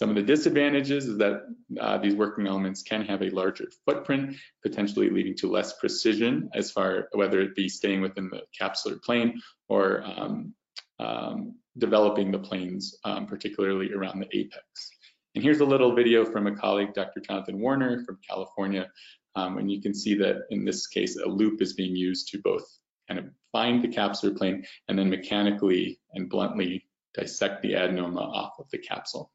[0.00, 1.42] Some of the disadvantages is that
[1.80, 6.72] uh, these working elements can have a larger footprint, potentially leading to less precision as
[6.72, 10.54] far whether it be staying within the capsular plane or um,
[10.98, 14.90] um, developing the planes, um, particularly around the apex.
[15.36, 17.20] And here's a little video from a colleague, Dr.
[17.20, 18.90] Jonathan Warner from California,
[19.36, 22.40] um, and you can see that in this case, a loop is being used to
[22.42, 22.64] both
[23.06, 28.54] kind of find the capsular plane and then mechanically and bluntly dissect the adenoma off
[28.58, 29.30] of the capsule.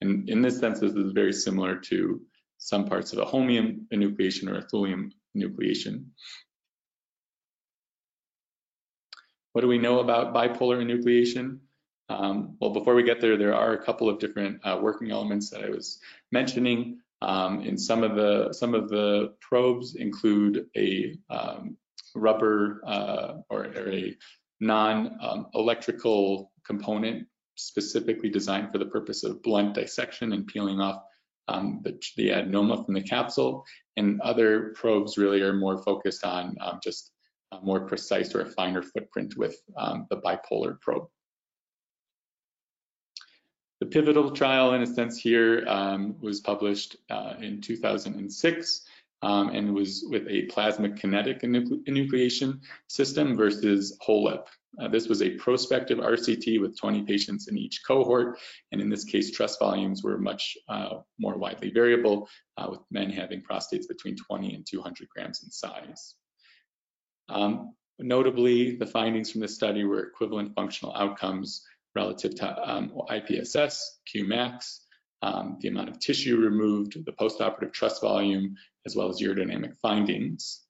[0.00, 2.20] And in this sense, this is very similar to
[2.58, 6.06] some parts of a holmium enucleation or a thulium enucleation.
[9.52, 11.58] What do we know about bipolar enucleation?
[12.08, 15.50] Um, well, before we get there, there are a couple of different uh, working elements
[15.50, 16.00] that I was
[16.30, 17.00] mentioning.
[17.20, 21.76] Um, and some of the some of the probes include a um,
[22.14, 24.16] rubber uh, or, or, a
[24.60, 31.02] non-electrical um, component specifically designed for the purpose of blunt dissection and peeling off
[31.48, 33.64] um, the, the, adenoma from the capsule.
[33.96, 37.10] And other probes really are more focused on um, just
[37.52, 41.08] a more precise or a finer footprint with um, the bipolar probe.
[43.80, 48.82] The pivotal trial, in a sense, here um, was published uh, in 2006
[49.22, 54.46] um, and was with a plasma kinetic enucleation system versus HoLEP.
[54.80, 58.38] Uh, this was a prospective RCT with 20 patients in each cohort,
[58.72, 63.10] and in this case, TRUS volumes were much uh, more widely variable, uh, with men
[63.10, 66.14] having prostates between 20 and 200 grams in size.
[67.28, 71.62] Um, notably, the findings from this study were equivalent functional outcomes
[71.94, 73.78] relative to um, IPSS,
[74.14, 74.78] Qmax,
[75.22, 78.56] um, the amount of tissue removed, the postoperative TRUS volume,
[78.86, 80.62] as well as urodynamic findings.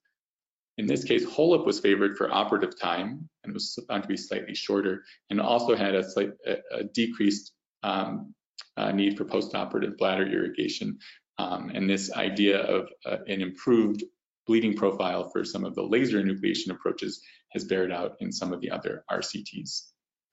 [0.77, 4.55] In this case, HoLEP was favored for operative time and was found to be slightly
[4.55, 6.31] shorter and also had a, slight,
[6.71, 7.51] a, decreased
[7.83, 8.33] um,
[8.77, 10.97] uh, need for postoperative bladder irrigation.
[11.37, 14.03] Um, and this idea of uh, an improved
[14.47, 18.61] bleeding profile for some of the laser enucleation approaches has bared out in some of
[18.61, 19.83] the other RCTs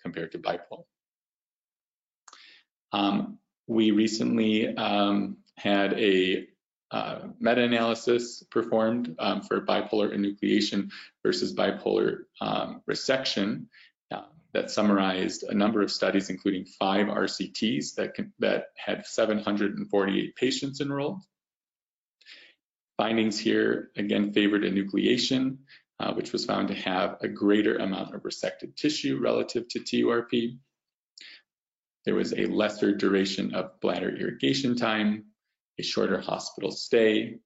[0.02, 0.84] compared to BiPOL.
[2.92, 3.38] Um,
[3.70, 6.44] we recently um, had a
[6.90, 10.90] uh, meta-analysis performed um, for bipolar enucleation
[11.24, 13.66] versus bipolar um, resection
[14.12, 14.22] uh,
[14.54, 20.80] that summarized a number of studies, including five RCTs that, can, that had 748 patients
[20.80, 21.22] enrolled.
[22.96, 25.58] Findings here again favored enucleation,
[26.00, 30.58] uh, which was found to have a greater amount of resected tissue relative to TURP.
[32.04, 35.26] There was a lesser duration of bladder irrigation time,
[35.78, 37.38] a shorter hospital stay,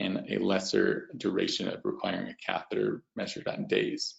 [0.00, 4.16] and a lesser duration of requiring a catheter measured on days.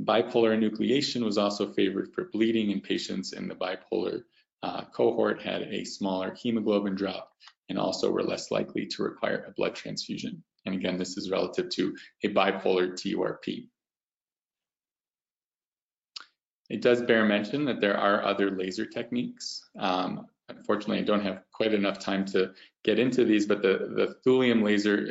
[0.00, 4.24] Bipolar enucleation was also favored for bleeding in patients in the bipolar
[4.64, 7.30] uh, cohort had a smaller hemoglobin drop
[7.68, 10.42] and also were less likely to require a blood transfusion.
[10.64, 13.68] And again, this is relative to a bipolar TURP.
[16.70, 19.68] It does bear mention that there are other laser techniques.
[19.78, 22.52] Um, unfortunately, I don't have quite enough time to
[22.84, 25.06] get into these, but the, the thulium laser,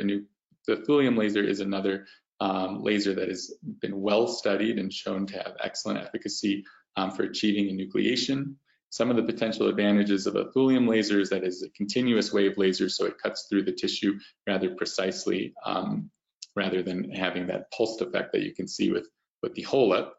[0.66, 2.06] the thulium laser is another
[2.40, 6.64] um, laser that has been well studied and shown to have excellent efficacy
[6.96, 8.54] um, for achieving enucleation.
[8.90, 12.56] Some of the potential advantages of a thulium laser is that it's a continuous wave
[12.56, 16.10] laser, so it cuts through the tissue rather precisely, um,
[16.54, 19.08] rather than having that pulsed effect that you can see with,
[19.42, 20.10] with the HoLEP.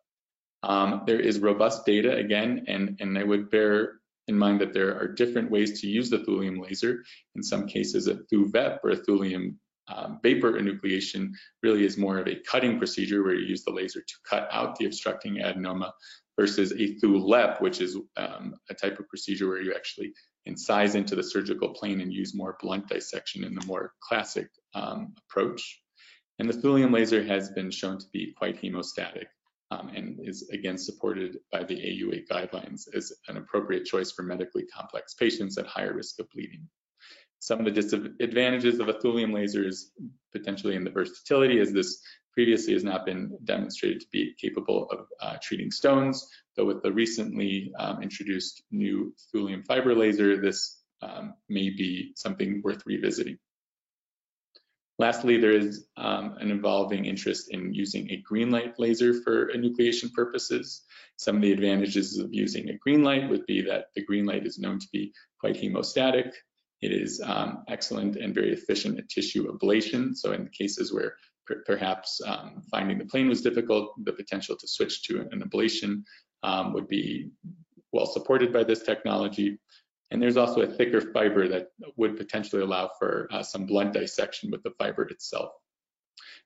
[0.65, 4.99] Um, there is robust data again, and, and I would bear in mind that there
[4.99, 7.03] are different ways to use the thulium laser.
[7.35, 9.57] In some cases, a THUVEP or a thulium
[9.87, 11.29] um, vapor enucleation
[11.61, 14.75] really is more of a cutting procedure where you use the laser to cut out
[14.75, 15.91] the obstructing adenoma
[16.39, 20.13] versus a THULEP, which is um, a type of procedure where you actually
[20.49, 25.13] incise into the surgical plane and use more blunt dissection in the more classic um,
[25.29, 25.79] approach.
[26.39, 29.25] And the thulium laser has been shown to be quite hemostatic
[29.71, 34.65] um, and is again supported by the AUA guidelines as an appropriate choice for medically
[34.65, 36.67] complex patients at higher risk of bleeding.
[37.39, 39.91] Some of the disadvantages of a thulium laser is
[40.31, 42.01] potentially in the versatility as this
[42.33, 46.91] previously has not been demonstrated to be capable of uh, treating stones, though with the
[46.91, 53.37] recently um, introduced new thulium fiber laser, this um, may be something worth revisiting.
[54.97, 60.13] Lastly, there is um, an evolving interest in using a green light laser for enucleation
[60.13, 60.83] purposes.
[61.17, 64.45] Some of the advantages of using a green light would be that the green light
[64.45, 66.31] is known to be quite hemostatic.
[66.81, 70.15] It is um, excellent and very efficient at tissue ablation.
[70.15, 71.15] So in cases where
[71.45, 76.03] per perhaps um, finding the plane was difficult, the potential to switch to an ablation
[76.43, 77.31] um, would be
[77.91, 79.57] well supported by this technology.
[80.11, 84.51] And there's also a thicker fiber that would potentially allow for uh, some blunt dissection
[84.51, 85.51] with the fiber itself.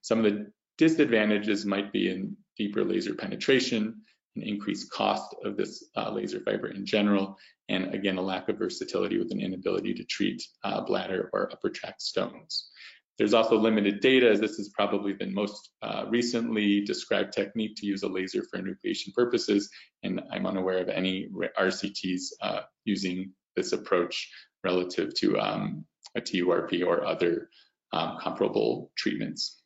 [0.01, 4.01] Some of the disadvantages might be in deeper laser penetration,
[4.35, 7.37] an increased cost of this uh, laser fiber in general,
[7.67, 11.69] and again, a lack of versatility with an inability to treat uh, bladder or upper
[11.69, 12.71] tract stones.
[13.17, 17.85] There's also limited data, as this is probably the most uh, recently described technique to
[17.85, 19.69] use a laser for enucleation purposes,
[20.03, 21.27] and I'm unaware of any
[21.59, 24.31] RCTs uh, using this approach
[24.63, 25.85] relative to um,
[26.15, 27.49] a TURP or other
[27.91, 29.61] um, comparable treatments.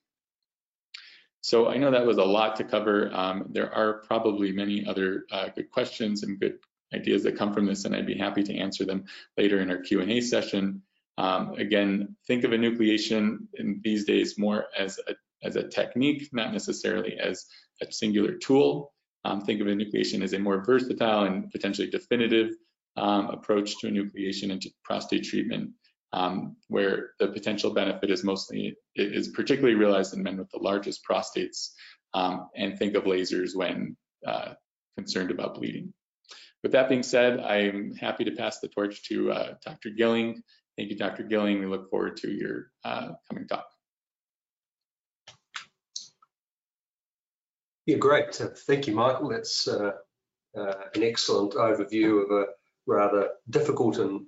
[1.41, 3.11] So I know that was a lot to cover.
[3.13, 6.57] Um, there are probably many other uh, good questions and good
[6.93, 9.05] ideas that come from this, and I'd be happy to answer them
[9.37, 10.81] later in our Q&A session.
[11.17, 15.13] Um, again, think of enucleation in these days more as a,
[15.45, 17.45] as a technique, not necessarily as
[17.81, 18.93] a singular tool.
[19.25, 22.51] Um, think of enucleation as a more versatile and potentially definitive
[22.97, 25.71] um, approach to enucleation and to prostate treatment,
[26.11, 31.01] um, where the potential benefit is mostly is particularly realized in men with the largest
[31.09, 31.69] prostates,
[32.13, 34.53] um, and think of lasers when uh,
[34.97, 35.93] concerned about bleeding.
[36.61, 39.89] With that being said, I'm happy to pass the torch to uh, Dr.
[39.89, 40.41] Gilling.
[40.77, 41.23] Thank you, Dr.
[41.23, 41.59] Gilling.
[41.59, 43.65] We look forward to your uh, coming talk.
[47.85, 48.33] Yeah, great.
[48.33, 49.29] Thank you, Michael.
[49.29, 49.91] That's uh,
[50.57, 52.45] uh, an excellent overview of a
[52.85, 54.25] rather difficult and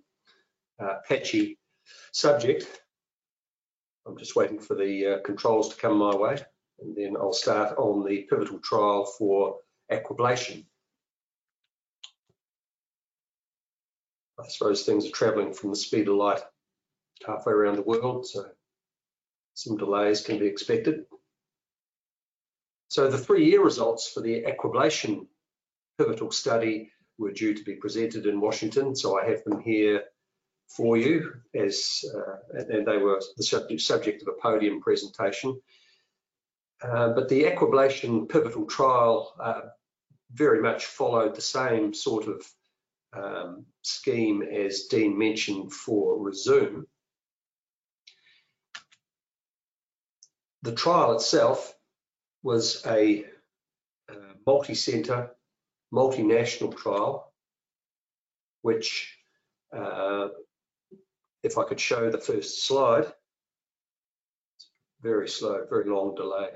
[0.81, 1.57] uh, patchy
[2.11, 2.67] subject.
[4.07, 6.37] I'm just waiting for the uh, controls to come my way,
[6.79, 9.57] and then I'll start on the pivotal trial for
[9.91, 10.65] aquablation.
[14.39, 16.41] I suppose things are traveling from the speed of light
[17.25, 18.45] halfway around the world, so
[19.53, 21.05] some delays can be expected.
[22.89, 25.27] So the three-year results for the aquablation
[25.97, 30.03] pivotal study were due to be presented in Washington, so I have them here
[30.67, 35.59] for you as uh, and they were the subject, subject of a podium presentation.
[36.81, 39.61] Uh, but the aquablation pivotal trial uh,
[40.31, 42.45] very much followed the same sort of
[43.13, 46.83] um, scheme as Dean mentioned for Rezum.
[50.63, 51.73] The trial itself
[52.43, 53.25] was a
[54.09, 55.31] uh, multi-center,
[55.93, 57.31] multinational trial,
[58.61, 59.17] which,
[59.75, 60.29] uh,
[61.43, 63.11] if I could show the first slide,
[65.01, 66.49] very slow, very long delay.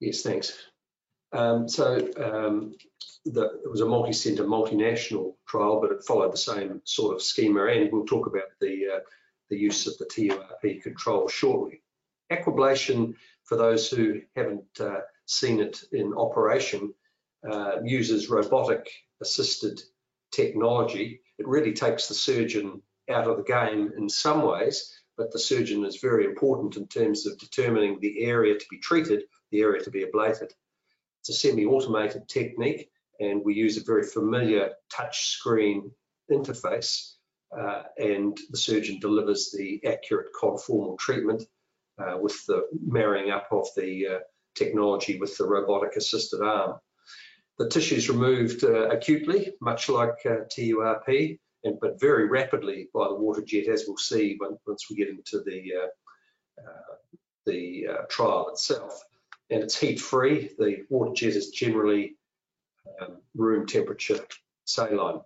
[0.00, 0.56] Yes, thanks.
[1.32, 2.74] Um, so um,
[3.24, 7.66] the, it was a multi-centre, multinational trial, but it followed the same sort of schema,
[7.66, 9.00] and we'll talk about the uh,
[9.50, 11.82] the use of the TURP control shortly.
[12.30, 13.14] Aquablation,
[13.44, 16.94] for those who haven't uh, seen it in operation,
[17.48, 18.88] uh, uses robotic
[19.20, 19.80] assisted
[20.30, 21.20] technology.
[21.38, 25.84] It really takes the surgeon out of the game in some ways, but the surgeon
[25.84, 29.90] is very important in terms of determining the area to be treated, the area to
[29.90, 30.52] be ablated.
[31.20, 35.90] It's a semi-automated technique and we use a very familiar touch screen
[36.30, 37.14] interface
[37.56, 41.42] uh, and the surgeon delivers the accurate conformal treatment
[42.00, 44.18] uh, with the marrying up of the uh,
[44.54, 46.78] technology with the robotic assisted arm.
[47.58, 53.08] The tissue is removed uh, acutely, much like uh, TURP, and, but very rapidly by
[53.08, 56.66] the water jet, as we'll see when, once we get into the, uh,
[57.44, 59.02] the trial itself.
[59.50, 60.50] And it's heat free.
[60.58, 62.16] The water jet is generally
[63.00, 64.20] um, room temperature
[64.64, 65.20] saline.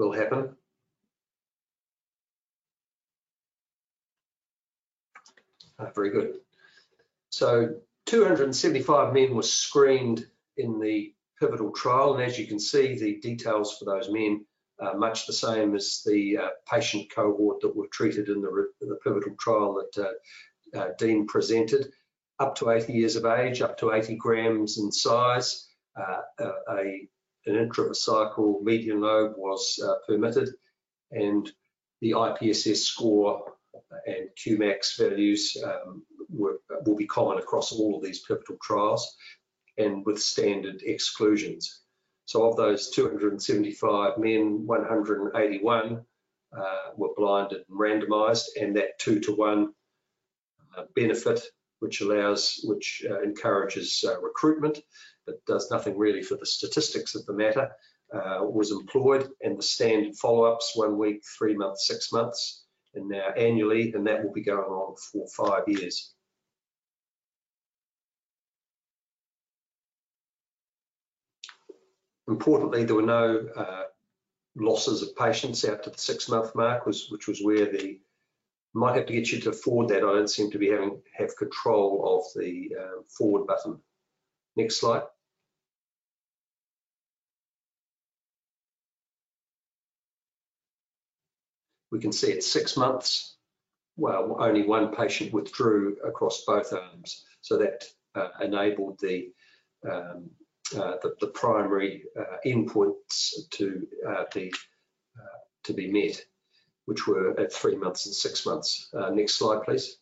[0.00, 0.56] Will happen.
[5.78, 6.38] Uh, very good.
[7.28, 7.74] So
[8.06, 10.26] 275 men were screened
[10.56, 14.44] in the pivotal trial, and as you can see, the details for those men
[14.78, 18.98] are much the same as the uh, patient cohort that were treated in the, the
[19.04, 21.92] pivotal trial that uh, uh Dean presented.
[22.38, 26.22] Up to 80 years of age, up to 80 grams in size, uh,
[26.70, 27.06] a
[27.46, 30.50] an intravesical median lobe was uh, permitted
[31.10, 31.50] and
[32.00, 33.54] the IPSS score
[34.06, 39.16] and Qmax values um, were, will be common across all of these pivotal trials
[39.78, 41.80] and with standard exclusions.
[42.26, 46.04] So of those 275 men, 181
[46.56, 46.62] uh,
[46.96, 49.72] were blinded and randomized and that two to one
[50.76, 51.42] uh, benefit
[51.80, 54.78] which allows, which uh, encourages uh, recruitment
[55.46, 57.70] does nothing really for the statistics of the matter,
[58.12, 62.64] uh, was employed and the standard follow-ups, one week, three months, six months,
[62.94, 66.12] and now annually, and that will be going on for five years.
[72.28, 73.82] Importantly, there were no uh,
[74.56, 78.00] losses of patients out to the six month mark, was, which was where the
[78.72, 79.98] might have to get you to forward that.
[79.98, 83.80] I don't seem to be having have control of the uh, forward button.
[84.56, 85.02] Next slide.
[91.90, 93.36] We can see at six months,
[93.96, 97.24] well, only one patient withdrew across both arms.
[97.40, 97.84] So that
[98.14, 99.32] uh, enabled the,
[99.84, 100.30] um,
[100.74, 104.52] uh, the, the, primary uh, inputs to uh, be,
[105.18, 106.24] uh, to be met,
[106.84, 108.88] which were at three months and six months.
[108.94, 109.96] Uh, next slide, please.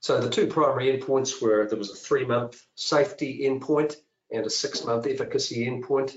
[0.00, 3.96] So the two primary endpoints were there was a three-month safety endpoint
[4.32, 6.16] and a six-month efficacy endpoint.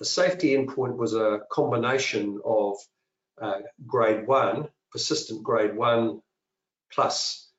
[0.00, 2.78] The safety endpoint was a combination of
[3.40, 6.22] uh, grade one, persistent grade one
[6.90, 7.50] plus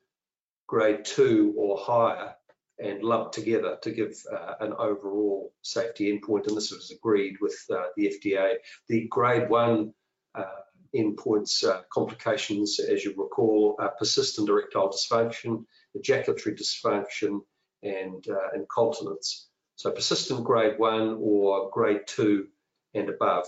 [0.66, 2.34] grade two or higher
[2.80, 7.56] and lumped together to give uh, an overall safety endpoint, and this was agreed with
[7.70, 8.54] uh, the FDA.
[8.88, 9.94] The grade one
[10.34, 10.62] uh,
[10.94, 15.64] endpoints uh, complications, as you recall, are persistent erectile dysfunction,
[15.94, 17.42] ejaculatory dysfunction,
[17.84, 19.48] and uh, incontinence.
[19.76, 22.48] So persistent grade one or grade two
[22.94, 23.46] and above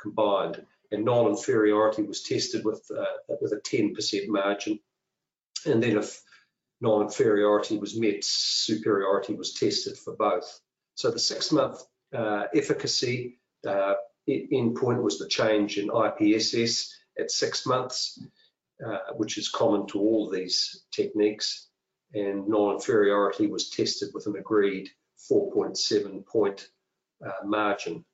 [0.00, 0.64] combined.
[0.90, 4.78] And non-inferiority was tested with, uh, with a 10% margin.
[5.66, 6.22] And then if
[6.80, 10.60] non-inferiority was met, superiority was tested for both.
[10.94, 11.82] So the six-month
[12.14, 13.94] uh, efficacy uh,
[14.28, 18.20] endpoint was the change in IPSS at six months,
[18.84, 21.68] uh, which is common to all these techniques.
[22.12, 24.90] And non-inferiority was tested with an agreed
[25.30, 26.68] 4.7 point
[27.24, 28.04] uh, margin.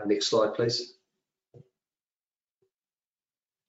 [0.00, 0.94] Uh, next slide, please.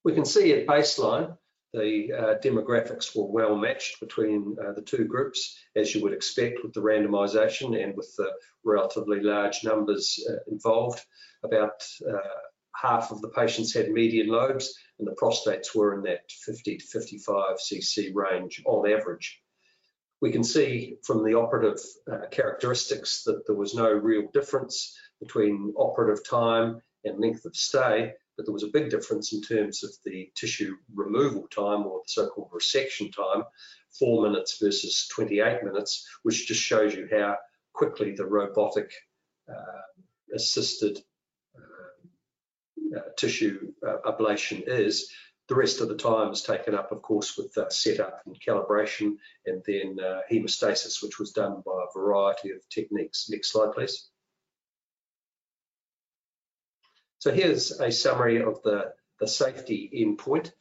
[0.03, 1.37] We can see at baseline
[1.73, 6.59] the uh, demographics were well matched between uh, the two groups, as you would expect
[6.63, 8.31] with the randomisation and with the
[8.63, 11.01] relatively large numbers uh, involved.
[11.43, 12.17] About uh,
[12.75, 16.85] half of the patients had median lobes and the prostates were in that 50 to
[16.85, 19.42] 55 cc range on average.
[20.23, 25.73] We can see from the operative uh, characteristics that there was no real difference between
[25.75, 29.89] operative time and length of stay, but there was a big difference in terms of
[30.05, 33.43] the tissue removal time or the so-called resection time,
[33.99, 37.35] four minutes versus 28 minutes, which just shows you how
[37.73, 38.93] quickly the robotic
[39.49, 39.81] uh,
[40.33, 40.99] assisted
[41.53, 45.11] uh, uh, tissue uh, ablation is.
[45.49, 49.17] The rest of the time is taken up, of course, with uh, setup and calibration,
[49.45, 53.29] and then uh, hemostasis, which was done by a variety of techniques.
[53.29, 54.09] Next slide, please.
[57.19, 60.51] So here's a summary of the, the safety endpoint.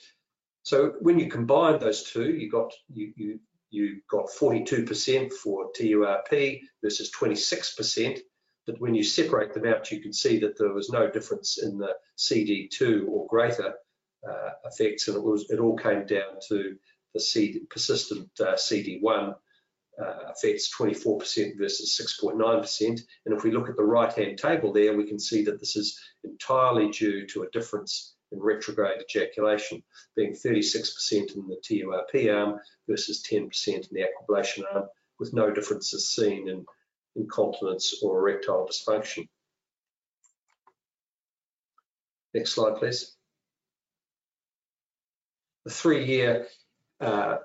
[0.64, 6.60] So when you combine those two, you got you you you got 42% for TURP
[6.82, 8.18] versus 26%.
[8.66, 11.78] But when you separate them out, you can see that there was no difference in
[11.78, 13.74] the CD2 or greater
[14.64, 16.76] effects, and it was it all came down to
[17.14, 19.34] the CD, persistent uh, CD1
[20.00, 23.00] uh, affects 24% versus 6.9%.
[23.26, 26.00] And if we look at the right-hand table there, we can see that this is
[26.24, 29.82] entirely due to a difference in retrograde ejaculation,
[30.16, 32.58] being 36% in the TURP arm
[32.88, 34.86] versus 10% in the aquablation arm,
[35.18, 36.64] with no differences seen in
[37.14, 39.28] incontinence or erectile dysfunction.
[42.32, 43.14] Next slide, please.
[45.64, 46.46] The three-year
[47.00, 47.36] uh,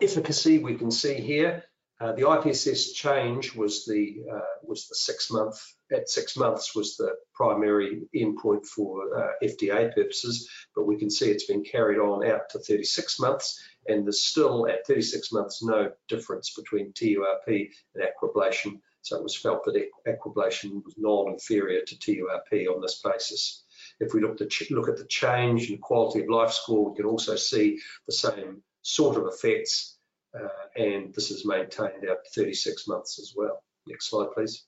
[0.00, 1.64] efficacy we can see here
[2.00, 5.56] uh, the IPSS change was the uh, was the six month
[5.92, 11.30] at six months was the primary endpoint for uh, FDA purposes, but we can see
[11.30, 15.92] it's been carried on out to 36 months, and there's still at 36 months no
[16.08, 18.80] difference between TURP and aquablation.
[19.02, 23.63] So it was felt that aquablation was non-inferior to TURP on this basis.
[24.00, 27.06] If we look, to look at the change in quality of life score, we can
[27.06, 29.94] also see the same sort of effects
[30.34, 33.62] uh, and this is maintained out 36 months as well.
[33.86, 34.64] Next slide, please.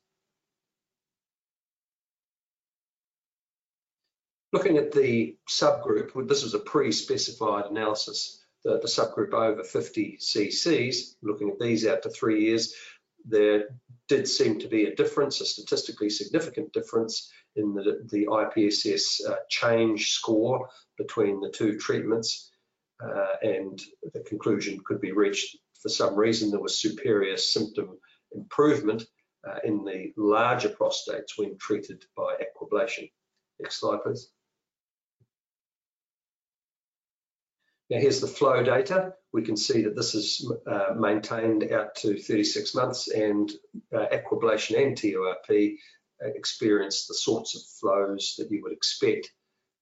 [4.52, 8.44] Looking at the subgroup, this was a pre-specified analysis.
[8.64, 12.74] The, the subgroup over 50 cc's, looking at these out to three years,
[13.26, 13.64] there
[14.08, 19.36] did seem to be a difference, a statistically significant difference in the, the IPSS uh,
[19.48, 22.50] change score between the two treatments
[23.02, 23.82] uh, and
[24.14, 27.98] the conclusion could be reached for some reason there was superior symptom
[28.32, 29.04] improvement
[29.48, 33.10] uh, in the larger prostates when treated by aquablation.
[33.60, 34.30] Next slide, please.
[37.88, 39.14] Now here's the flow data.
[39.32, 43.50] We can see that this is uh, maintained out to 36 months and
[43.94, 45.78] uh, aquablation and TURP
[46.20, 49.30] experience the sorts of flows that you would expect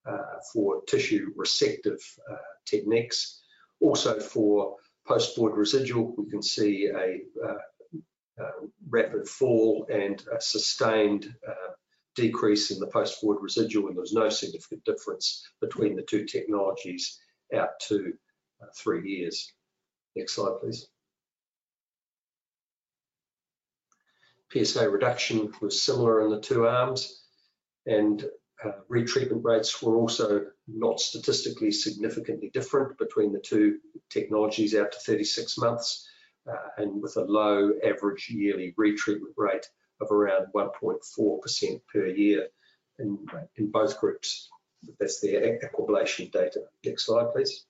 [0.07, 2.01] uh, for tissue resective
[2.31, 2.37] uh,
[2.67, 3.41] techniques.
[3.81, 4.77] Also for
[5.07, 8.51] post-void residual, we can see a uh,
[8.89, 11.73] rapid fall and a sustained uh,
[12.17, 17.21] decrease in the post-void residual, and there's no significant difference between the two technologies
[17.55, 18.13] out to
[18.63, 19.53] uh, three years.
[20.17, 20.87] Next slide, please.
[24.53, 27.23] PSA reduction was similar in the two arms,
[27.87, 28.25] and
[28.65, 33.79] uh, retreatment rates were also not statistically significantly different between the two
[34.11, 36.09] technologies out to 36 months
[36.49, 39.67] uh, and with a low average yearly retreatment rate
[40.01, 42.49] of around 1.4% per year
[42.99, 43.19] in,
[43.57, 44.49] in both groups.
[44.99, 46.63] That's the aquablation data.
[46.85, 47.65] Next slide, please.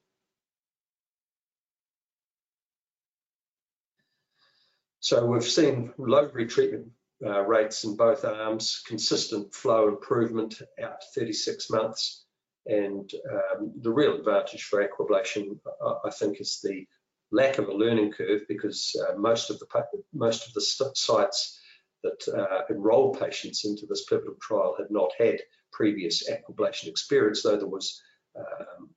[5.01, 6.89] So we've seen low retreatment
[7.25, 12.25] uh, rates in both arms, consistent flow improvement out to 36 months.
[12.67, 16.87] And um, the real advantage for aquablation, I, I think, is the
[17.31, 19.67] lack of a learning curve because uh, most of the
[20.15, 20.61] most of the
[20.95, 21.61] sites
[22.03, 25.41] that uh, enrolled patients into this pivotal trial had not had
[25.75, 28.01] previous aquablation experience, though there was
[28.39, 28.89] um,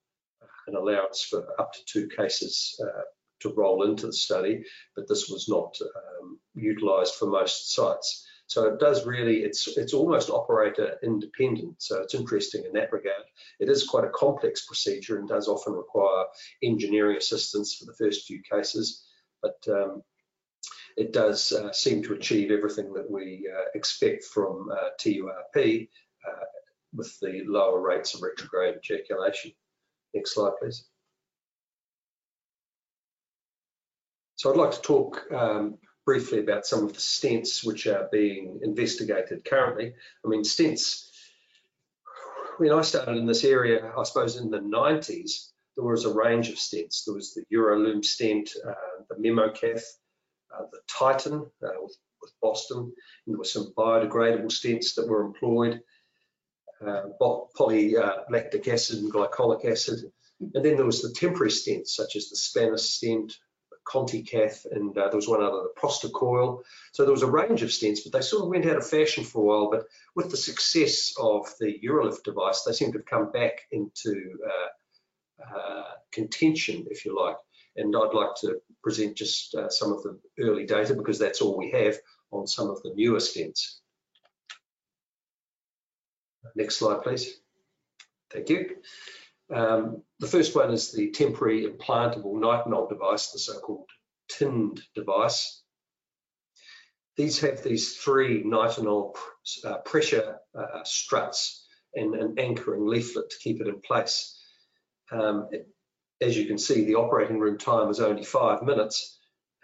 [0.68, 3.02] an allowance for up to two cases uh,
[3.40, 4.64] to roll into the study,
[4.96, 8.26] but this was not um, utilised for most sites.
[8.48, 11.82] So it does really, it's it's almost operator independent.
[11.82, 13.24] So it's interesting in that regard.
[13.60, 16.26] It is quite a complex procedure and does often require
[16.64, 19.04] engineering assistance for the first few cases,
[19.42, 20.02] but um,
[20.96, 25.90] it does uh, seem to achieve everything that we uh, expect from uh, TURP
[26.28, 26.46] uh,
[26.98, 29.52] with the lower rates of retrograde ejaculation.
[30.14, 30.86] Next slide, please.
[34.36, 38.60] So I'd like to talk um, briefly about some of the stents which are being
[38.62, 39.94] investigated currently.
[40.24, 41.10] I mean, stents,
[42.58, 46.50] when I started in this area, I suppose in the 90s, there was a range
[46.50, 47.06] of stents.
[47.06, 48.74] There was the Urolume stent, uh,
[49.10, 49.84] the Memocath,
[50.56, 55.24] uh, the Titan uh, with, with, Boston, and there were some biodegradable stents that were
[55.24, 55.82] employed,
[56.82, 60.00] polylactic acid and glycolic acid.
[60.40, 63.38] And then there was the temporary stents, such as the Spanner stent,
[63.88, 66.62] ContiCath, and uh, there was one other, the Prostacoil.
[66.92, 69.24] So there was a range of stents, but they sort of went out of fashion
[69.24, 69.72] for a while.
[69.72, 74.38] But with the success of the Urolift device, they seem to have come back into
[74.46, 77.38] uh, uh, contention, if you like.
[77.78, 81.58] And I'd like to present just uh, some of the early data because that's all
[81.58, 81.98] we have
[82.32, 83.80] on some of the newer stents.
[86.56, 87.40] Next slide, please.
[88.32, 88.78] Thank you.
[89.54, 93.90] Um, the first one is the temporary implantable nitinol device, the so-called
[94.30, 95.64] TIND device.
[97.16, 99.16] These have these three nitinol
[99.66, 101.66] uh, pressure uh, struts
[101.96, 104.38] and an anchoring leaflet to keep it in place.
[105.12, 105.68] Um, it,
[106.20, 109.17] as you can see, the operating room time is only five minutes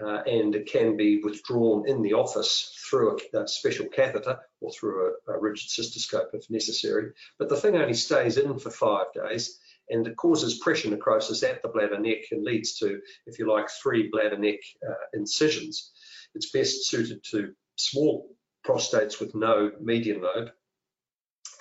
[0.03, 4.71] uh, and it can be withdrawn in the office through a, a special catheter or
[4.71, 7.11] through a, a rigid cystoscope if necessary.
[7.39, 11.61] But the thing only stays in for five days and it causes pressure necrosis at
[11.61, 15.91] the bladder neck and leads to, if you like, three bladder neck uh, incisions.
[16.35, 18.35] It's best suited to small
[18.65, 20.49] prostates with no median lobe,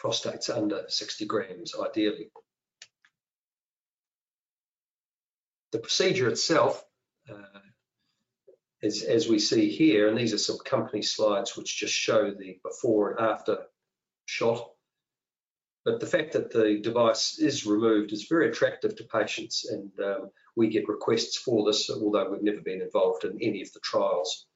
[0.02, 2.30] prostates under 60 grams ideally.
[5.72, 6.84] The procedure itself,
[8.82, 12.58] is, as we see here, and these are some company slides which just show the
[12.62, 13.58] before and after
[14.26, 14.72] shot
[15.84, 20.30] but the fact that the device is removed is very attractive to patients and um,
[20.54, 24.46] we get requests for this, although we've never been involved in any of the trials.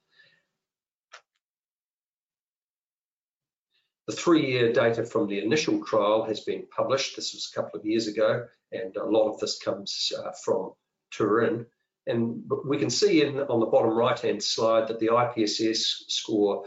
[4.06, 7.16] The three-year data from the initial trial has been published.
[7.16, 10.74] This was a couple of years ago, and a lot of this comes uh, from
[11.10, 11.66] Turin.
[12.06, 16.64] And we can see in, on the bottom right-hand slide that the IPSS score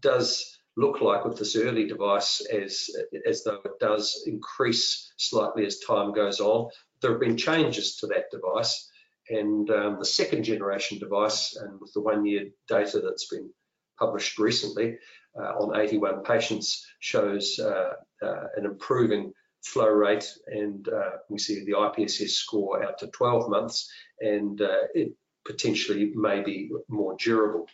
[0.00, 2.88] does look like with this early device as,
[3.26, 6.70] as though it does increase slightly as time goes on.
[7.02, 8.88] There have been changes to that device
[9.28, 13.50] and um, the second generation device and with the one year data that's been
[13.98, 14.96] published recently
[15.38, 17.90] uh, on 81 patients shows uh,
[18.22, 19.32] uh, an improving
[19.64, 23.90] flow rate and uh, we see the IPSS score out to 12 months
[24.20, 25.12] and uh, it
[25.46, 27.66] potentially may be more durable.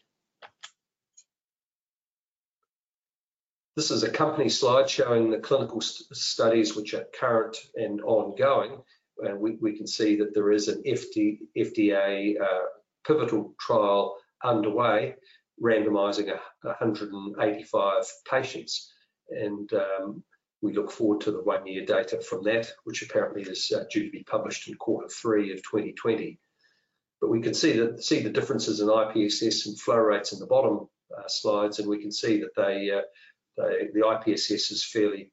[3.76, 8.80] This is a company slide showing the clinical st studies which are current and ongoing.
[9.18, 12.66] And we, we can see that there is an FD, FDA uh,
[13.04, 15.16] pivotal trial underway,
[15.60, 16.28] randomizing
[16.62, 18.92] 185 patients.
[19.30, 20.22] And um,
[20.64, 24.04] we look forward to the one year data from that, which apparently is uh, due
[24.04, 26.38] to be published in quarter three of 2020.
[27.20, 30.46] But we can see that see the differences in IPSS and flow rates in the
[30.46, 33.02] bottom uh, slides, and we can see that they uh,
[33.58, 35.30] the, the IPSS is fairly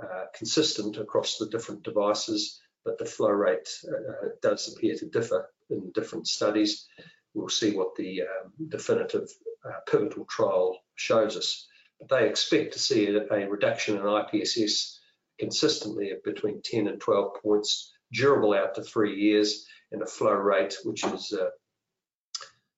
[0.00, 5.50] uh, consistent across the different devices, but the flow rate uh, does appear to differ
[5.70, 6.86] in different studies.
[7.34, 9.28] We'll see what the um, definitive
[9.68, 11.66] uh, pivotal trial shows us.
[12.08, 14.98] They expect to see a, reduction in IPSS
[15.38, 20.76] consistently between 10 and 12 points, durable out to three years, and a flow rate
[20.84, 21.48] which is uh,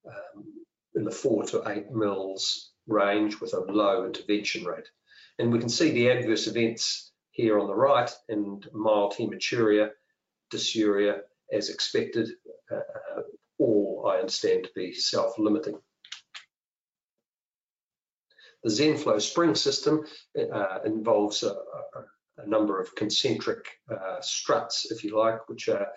[0.08, 0.44] um,
[0.94, 4.88] in the four to eight mils range with a low intervention rate.
[5.38, 9.90] And we can see the adverse events here on the right and mild hematuria,
[10.52, 11.20] dysuria
[11.52, 12.30] as expected,
[12.70, 13.22] uh, uh,
[13.58, 15.78] or I understand to be self-limiting.
[18.62, 20.04] The ZenFlow spring system
[20.36, 21.52] uh, involves a,
[22.38, 25.88] a, number of concentric uh, struts, if you like, which are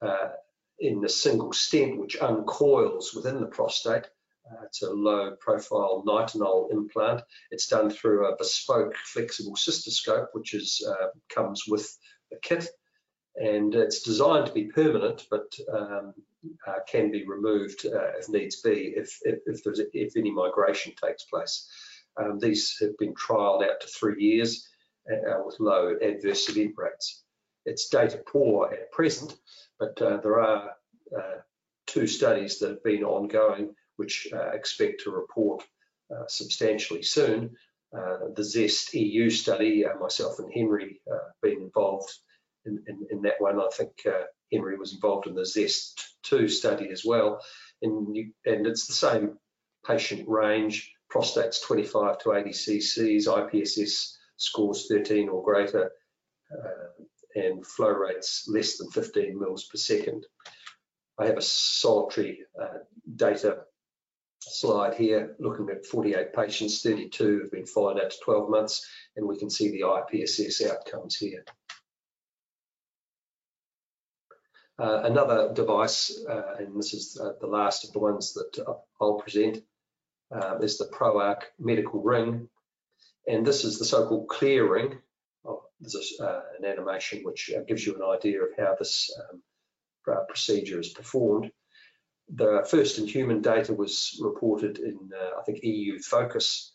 [0.00, 0.28] uh,
[0.78, 4.06] in a single stent which uncoils within the prostate.
[4.50, 7.22] Uh, it's a low profile nitinol implant.
[7.50, 11.96] It's done through a bespoke flexible cystoscope, which is, uh, comes with
[12.30, 12.68] the kit.
[13.36, 16.14] And it's designed to be permanent, but um,
[16.66, 20.92] uh, can be removed uh, if needs be, if, if, if, there's, if any migration
[21.02, 21.68] takes place.
[22.16, 24.68] Um, these have been trialled out to three years
[25.10, 27.22] uh, with low adverse event rates.
[27.64, 29.34] It's data poor at present,
[29.78, 30.72] but uh, there are
[31.86, 35.62] two studies that have been ongoing which expect to report
[36.26, 37.56] substantially soon.
[37.92, 41.00] the ZEST EU study, myself and Henry
[41.42, 42.10] been involved
[42.64, 43.58] in, in, in that one.
[43.58, 47.40] I think uh, Henry was involved in the ZEST2 study as well.
[47.80, 49.38] And, you, and it's the same
[49.86, 55.90] patient range, prostates 25 to 80 cc's, IPSS scores 13 or greater,
[56.52, 57.04] uh,
[57.34, 60.24] and flow rates less than 15 mils per second.
[61.18, 62.78] I have a solitary uh,
[63.16, 63.58] data
[64.40, 68.86] slide here looking at 48 patients, 32 have been followed out to 12 months,
[69.16, 71.44] and we can see the IPSS outcomes here.
[74.78, 78.64] Uh, another device, uh, and this is uh, the last of the ones that
[79.00, 79.62] I'll present,
[80.32, 82.48] um, is the ProArc medical ring.
[83.26, 84.98] And this is the so-called clear ring.
[85.44, 89.10] Oh, there's a, uh, an animation which uh, gives you an idea of how this
[89.30, 89.42] um,
[90.28, 91.50] procedure is performed.
[92.34, 96.72] The first in human data was reported in, I think, EU Focus,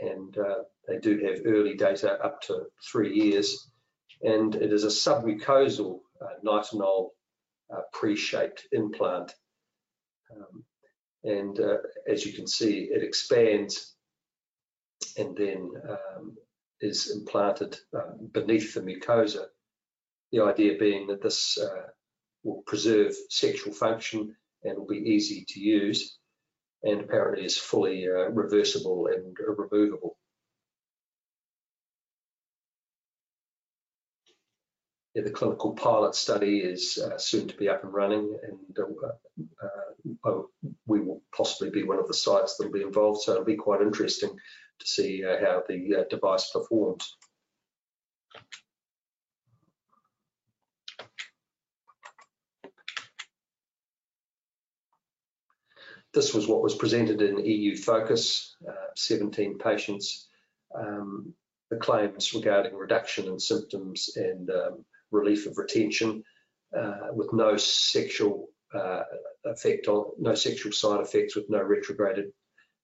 [0.00, 0.36] and
[0.86, 3.68] they do have early data up to three years.
[4.22, 6.00] And it is a submucosal
[6.44, 7.10] nitinol
[7.72, 9.34] uh, pre-shaped implant.
[10.34, 10.64] Um,
[11.24, 13.94] and uh, as you can see, it expands
[15.16, 16.36] and then um,
[16.80, 19.46] is implanted uh, beneath the mucosa.
[20.32, 21.88] The idea being that this uh,
[22.42, 26.18] will preserve sexual function and will be easy to use
[26.82, 30.16] and apparently is fully uh, reversible and removable.
[35.14, 39.08] The clinical pilot study is uh, soon to be up and running, and uh,
[39.62, 40.48] uh, oh,
[40.86, 43.22] we will possibly be one of the sites that will be involved.
[43.22, 47.16] So it'll be quite interesting to see uh, how the uh, device performs.
[56.14, 60.28] This was what was presented in EU Focus, uh, 17 patients.
[60.74, 61.34] Um,
[61.70, 66.24] the claims regarding reduction in symptoms and um, relief of retention
[66.76, 69.02] uh, with no sexual uh,
[69.44, 72.32] effect on, no sexual side effects with no retrograded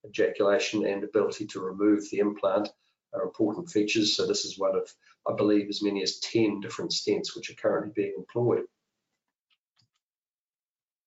[0.06, 2.68] ejaculation and ability to remove the implant
[3.14, 4.16] are important features.
[4.16, 4.88] So this is one of,
[5.26, 8.64] I believe, as many as 10 different stents which are currently being employed.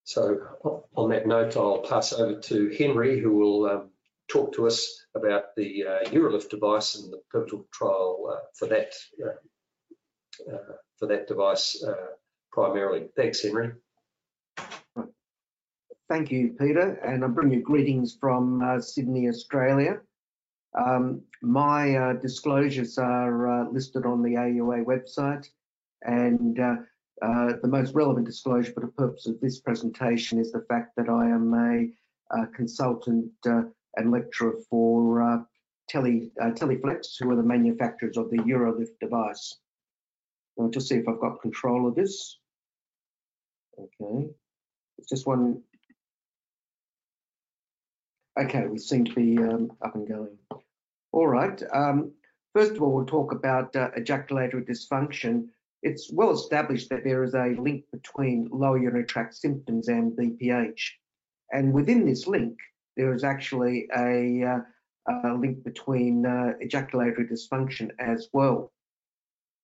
[0.03, 0.39] So
[0.95, 3.89] on that note, I'll pass over to Henry, who will um,
[4.27, 8.93] talk to us about the uh, UroLift device and the pivotal trial uh, for that
[9.23, 9.33] uh
[10.97, 11.93] for that device uh,
[12.51, 13.07] primarily.
[13.15, 13.71] Thanks, Henry.
[16.09, 20.01] Thank you, Peter, and I bring you greetings from uh, Sydney, Australia.
[20.77, 25.47] Um, my uh, disclosures are uh, listed on the AUA website,
[26.03, 26.75] and uh,
[27.21, 31.09] uh, the most relevant disclosure for the purpose of this presentation is the fact that
[31.09, 35.45] I am a, a consultant and lecturer for
[35.87, 39.57] Tele, Teleflex, who are the manufacturers of the UroLift device.
[40.69, 42.37] Just see if I've got control of this.
[43.79, 44.29] Okay,
[44.97, 45.61] it's just one.
[48.39, 50.37] Okay, we seem to be um, up and going.
[51.11, 51.61] All right.
[51.73, 52.13] Um,
[52.53, 55.47] first of all, we'll talk about uh, ejaculatory dysfunction.
[55.83, 60.79] It's well established that there is a link between lower urinary tract symptoms and BPH.
[61.51, 62.57] And within this link,
[62.95, 64.59] there is actually a, uh,
[65.23, 68.71] a link between uh, ejaculatory dysfunction as well.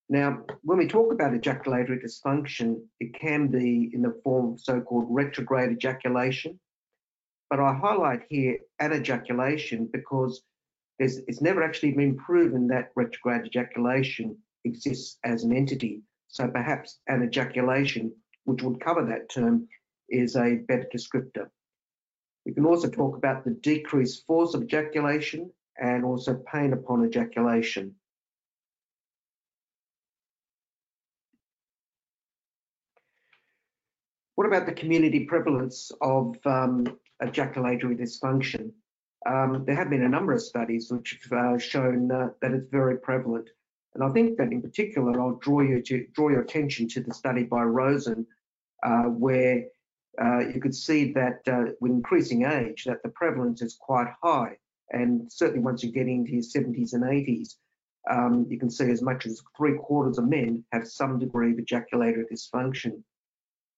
[0.10, 5.08] Now, when we talk about ejaculatory dysfunction, it can be in the form of so-called
[5.10, 6.60] retrograde ejaculation.
[7.50, 10.42] But I highlight here anejaculation because
[11.00, 16.02] it's never actually been proven that retrograde ejaculation exists as an entity.
[16.30, 18.14] So perhaps anejaculation,
[18.46, 19.68] which would cover that term,
[20.10, 21.50] is a better descriptor.
[22.46, 27.94] We can also talk about the decreased force of ejaculation and also pain upon ejaculation.
[34.38, 38.72] What about the community prevalence of um, ejaculatory dysfunction?
[39.28, 42.70] um, there have been a number of studies which have uh, shown uh, that it's
[42.70, 43.50] very prevalent.
[43.94, 47.14] And I think that in particular, I'll draw you to draw your attention to the
[47.14, 48.26] study by Rosen,
[48.84, 49.66] uh, where
[50.22, 54.58] uh, you could see that uh, with increasing age, that the prevalence is quite high.
[54.92, 57.56] And certainly once you get into your 70s and 80s,
[58.10, 61.60] um, you can see as much as three quarters of men have some degree of
[61.60, 63.02] ejaculatory dysfunction.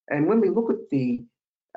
[0.09, 1.23] And when we look at the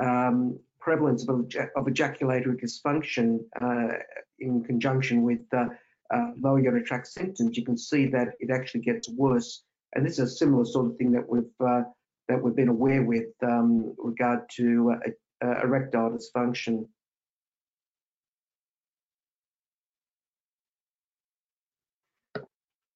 [0.00, 3.98] um, prevalence of, of, ejaculatory dysfunction uh,
[4.40, 5.66] in conjunction with uh,
[6.12, 9.64] uh, lower urinary tract symptoms, you can see that it actually gets worse.
[9.94, 11.82] And this is a similar sort of thing that we've uh,
[12.28, 16.86] that we've been aware with um, regard to uh, uh, erectile dysfunction.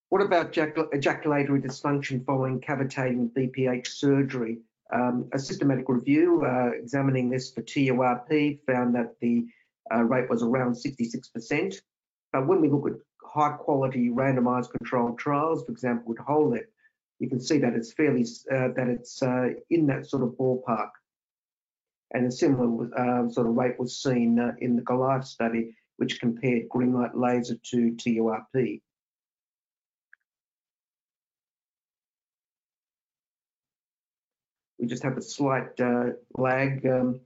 [0.09, 4.61] What about ejaculatory dysfunction following cavitating BPH surgery?
[4.93, 9.47] Um, a systematic review uh, examining this for TURP found that the
[9.93, 11.81] uh, rate was around 66%.
[12.33, 16.67] But when we look at high quality randomized controlled trials, for example, with HOLEP,
[17.19, 20.91] you can see that it's fairly, uh, that it's uh, in that sort of ballpark.
[22.13, 26.21] And a similar uh, sort of rate was seen uh, in the Goliath study, which
[26.21, 28.81] compared green light laser to TURP.
[34.79, 37.21] We just have a slight uh, lag um,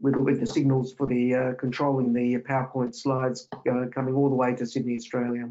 [0.00, 4.36] with, with the signals for the uh, controlling the PowerPoint slides uh, coming all the
[4.36, 5.48] way to Sydney, Australia.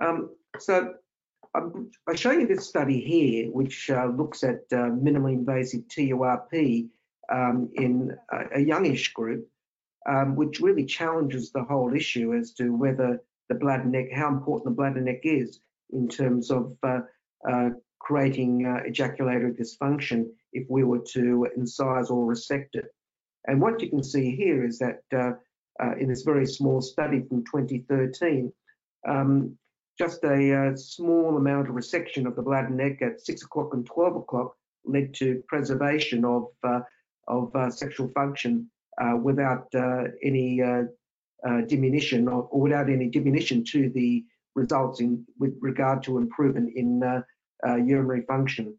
[0.00, 0.94] Um, so
[1.54, 6.88] I'm, I'm, showing you this study here, which uh, looks at uh, minimally invasive TURP
[7.32, 9.48] um, in a, a, youngish group,
[10.08, 14.64] um, which really challenges the whole issue as to whether the bladder neck, how important
[14.64, 15.60] the bladder neck is
[15.92, 17.00] in terms of uh,
[18.06, 22.84] creating uh, ejaculatory dysfunction if we were to incise or resect it.
[23.48, 25.32] And what you can see here is that uh,
[25.82, 28.52] uh, in this very small study from 2013,
[29.08, 29.58] um,
[29.98, 33.84] just a, uh, small amount of resection of the bladder neck at 6 o'clock and
[33.84, 34.54] 12 o'clock
[34.84, 36.80] led to preservation of, uh,
[37.26, 38.70] of uh, sexual function
[39.20, 39.66] without
[40.22, 40.62] any
[41.66, 47.02] diminution or, or, without any diminution to the results in with regard to improvement in
[47.74, 48.76] urinary function.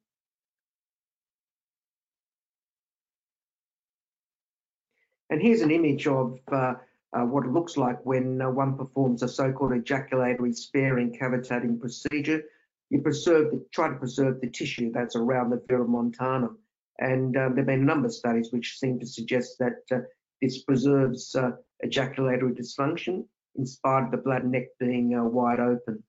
[5.29, 6.75] And here's an image of uh,
[7.13, 12.43] uh, what it looks like when uh, one performs a so-called ejaculatory sparing cavitating procedure.
[12.89, 16.55] You preserve the, try to preserve the tissue that's around the verumontanum.
[16.99, 19.99] And um, there have been a number of studies which seem to suggest that uh,
[20.41, 23.25] this preserves uh, ejaculatory dysfunction
[23.55, 26.03] in spite of the bladder neck being wide open.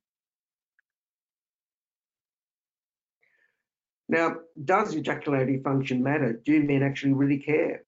[4.09, 6.33] Now, does ejaculatory function matter?
[6.33, 7.85] Do men actually really care?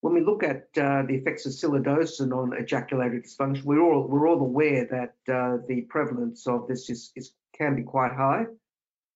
[0.00, 4.28] When we look at uh, the effects of silodosin on ejaculatory dysfunction, we're all, we're
[4.28, 8.46] all aware that uh, the prevalence of this is, is, can be quite high.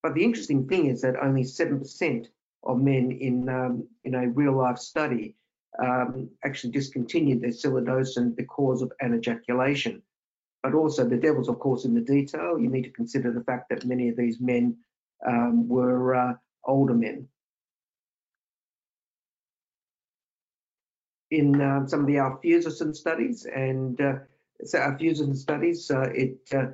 [0.01, 2.27] But the interesting thing is that only 7%
[2.63, 5.35] of men in, um, in a real life study
[5.83, 10.01] um, actually discontinued their silodosin because of anejaculation.
[10.63, 12.59] But also, the devil's, of course, in the detail.
[12.59, 14.77] You need to consider the fact that many of these men
[15.25, 16.33] um, were uh,
[16.65, 17.27] older men.
[21.29, 24.13] In uh, some of the alfuzosin studies and uh,
[24.63, 26.67] so alfuzosin studies, uh, it uh,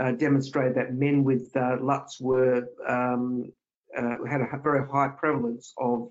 [0.00, 3.52] uh, demonstrated that men with LUTs were um,
[3.94, 6.10] had a very high prevalence of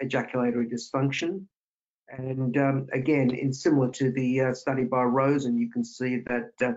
[0.00, 1.44] ejaculatory dysfunction.
[2.08, 6.52] And um, again, in similar to the uh, study by Rosen, you can see that
[6.62, 6.72] uh,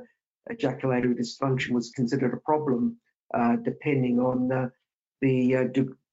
[0.49, 2.97] ejaculatory dysfunction was considered a problem
[3.33, 4.69] uh, depending on uh,
[5.21, 5.63] the, uh,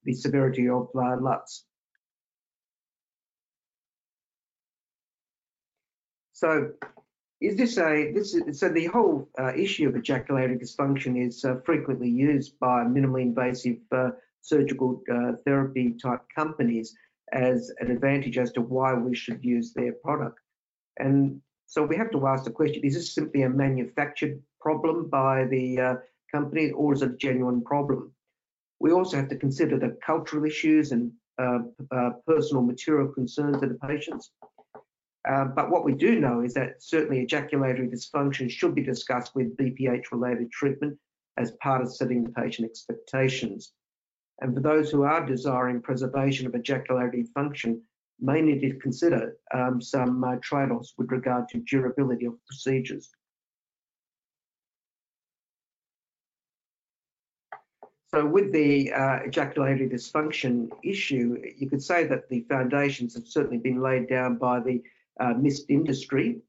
[0.03, 1.65] the severity of uh, LUTs.
[6.33, 6.71] So
[7.41, 12.59] is this a this is, so the whole issue of ejaculatory dysfunction is frequently used
[12.59, 13.77] by minimally invasive
[14.41, 15.01] surgical
[15.45, 16.95] therapy type companies
[17.33, 20.39] as an advantage as to why we should use their product.
[20.99, 25.45] And so we have to ask the question, is this simply a manufactured problem by
[25.45, 25.95] the uh,
[26.31, 28.13] company or is it a genuine problem?
[28.79, 31.59] We also have to consider the cultural issues and uh,
[31.91, 34.31] uh, personal material concerns of the patients.
[35.27, 39.57] Uh, but what we do know is that certainly ejaculatory dysfunction should be discussed with
[39.57, 40.97] BPH related treatment
[41.37, 43.73] as part of setting the patient expectations.
[44.39, 47.81] And for those who are desiring preservation of ejaculatory function,
[48.19, 53.09] may need to consider um, some uh, trade-offs with regard to durability of procedures.
[58.09, 63.57] So with the uh, ejaculatory dysfunction issue, you could say that the foundations have certainly
[63.57, 64.81] been laid down by the
[65.19, 66.39] uh, MIST industry,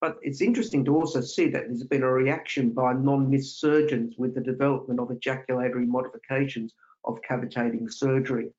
[0.00, 4.34] but it's interesting to also see that there's been a reaction by non-MIST surgeons with
[4.34, 6.74] the development of ejaculatory modifications
[7.04, 8.50] of cavitating surgery.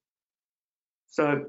[1.07, 1.45] So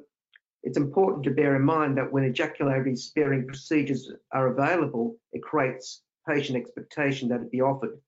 [0.63, 6.03] it's important to bear in mind that when ejaculatory sparing procedures are available, it creates
[6.29, 7.99] patient expectation that it be offered.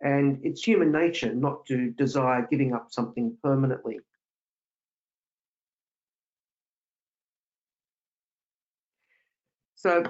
[0.00, 4.00] And it's human nature not to desire giving up something permanently.
[9.76, 10.02] So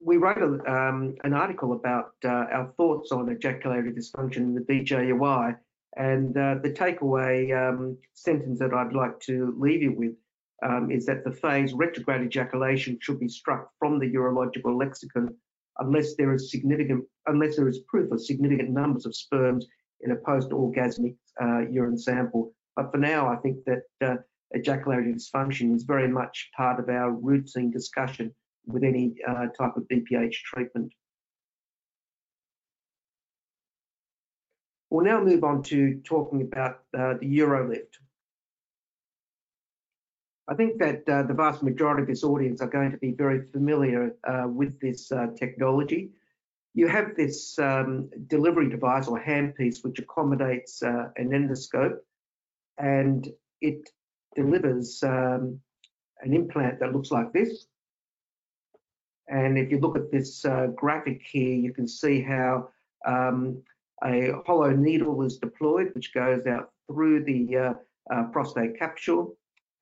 [0.00, 4.60] we wrote a, um, an article about uh, our thoughts on ejaculatory dysfunction in the
[4.60, 5.56] BJUI,
[5.96, 10.14] and uh, the takeaway um, sentence that I'd like to leave you with
[10.62, 15.34] um, is that the phase retrograde ejaculation should be struck from the urological lexicon
[15.78, 19.66] unless there is significant, unless there is proof of significant numbers of sperms
[20.00, 22.52] in a post-orgasmic uh, urine sample.
[22.76, 24.16] But for now, I think that uh,
[24.52, 28.34] ejaculatory dysfunction is very much part of our routine discussion
[28.66, 30.92] with any uh, type of BPH treatment.
[34.92, 37.96] We'll now move on to talking about uh, the Urolift.
[40.46, 43.46] I think that uh, the vast majority of this audience are going to be very
[43.52, 46.10] familiar uh, with this uh, technology.
[46.74, 51.96] You have this um, delivery device or handpiece which accommodates uh, an endoscope
[52.76, 53.26] and
[53.62, 53.88] it
[54.36, 55.58] delivers um,
[56.20, 57.64] an implant that looks like this.
[59.26, 62.68] And if you look at this uh, graphic here, you can see how
[63.06, 63.62] um,
[64.04, 67.74] a hollow needle is deployed, which goes out through the
[68.10, 69.36] uh, prostate capsule.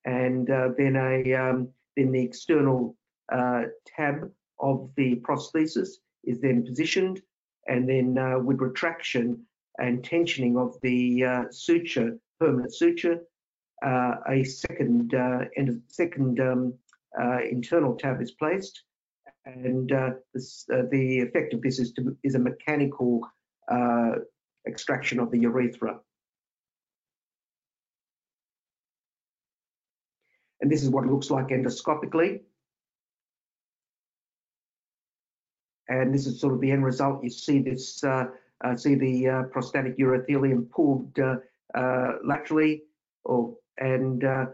[0.05, 2.95] And uh, then a um, then the external
[3.31, 5.89] uh, tab of the prosthesis
[6.23, 7.21] is then positioned,
[7.67, 9.45] and then uh, with retraction
[9.79, 13.19] and tensioning of the uh, suture, permanent suture,
[13.85, 16.73] uh, a second and second um,
[17.49, 18.83] internal tab is placed,
[19.45, 19.89] and
[20.33, 23.21] this, the effect of this is to, is a mechanical
[24.67, 25.99] extraction of the urethra.
[30.61, 32.41] And this is what it looks like endoscopically.
[35.87, 37.23] And this is sort of the end result.
[37.23, 38.27] You see this, uh,
[38.63, 41.37] uh, see the uh, prostatic urothelium pulled uh,
[41.73, 42.83] uh, laterally,
[43.25, 44.45] or and uh,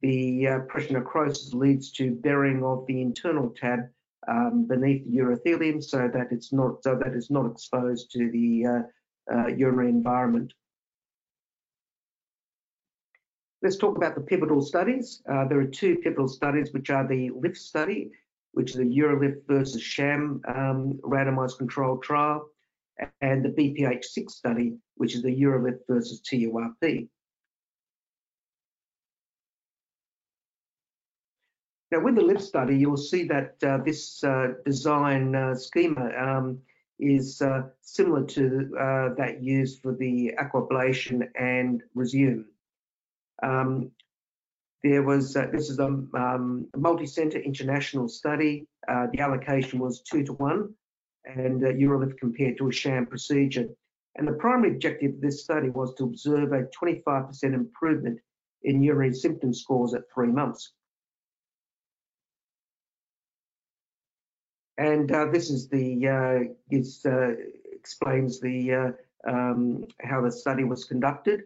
[0.00, 3.80] the pressure necrosis leads to burying of the internal tab
[4.28, 8.84] um, beneath the urothelium, so that it's not so that it's not exposed to the
[9.56, 10.52] urinary environment.
[13.62, 15.22] Let's talk about the pivotal studies.
[15.30, 18.10] Uh, there are two pivotal studies, which are the LIFT study,
[18.52, 22.48] which is a Urolift versus sham um, randomized controlled trial,
[23.20, 27.08] and the BPH6 study, which is the Urolift versus TURP.
[31.92, 36.60] Now, with the LIFT study, you'll see that uh, this uh, design uh, schema um,
[37.00, 42.44] is uh, similar to uh, that used for the aquablation and Rezum.
[43.42, 43.90] Um,
[44.84, 48.66] there was, uh, this is a, um, multi-center international study.
[48.86, 50.74] The allocation was two to one
[51.24, 53.66] and uh, compared to a sham procedure.
[54.16, 58.20] And the primary objective of this study was to observe a 25% improvement
[58.62, 60.72] in urinary symptom scores at three months.
[64.80, 67.34] And uh, this is the, uh, this uh,
[67.70, 71.42] explains the, uh, um, how the study was conducted.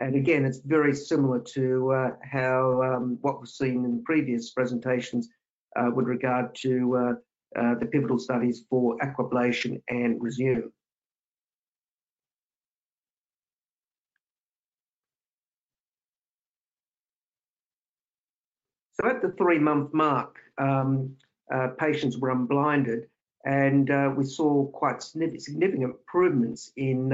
[0.00, 5.28] And again, it's very similar to how um, what we've seen in previous presentations
[5.92, 7.18] with regard to
[7.54, 10.70] the pivotal studies for aquablation and Rezum.
[19.00, 21.16] So at the three month mark, um,
[21.52, 23.08] uh, patients were unblinded
[23.44, 27.12] and uh, we saw quite significant improvements in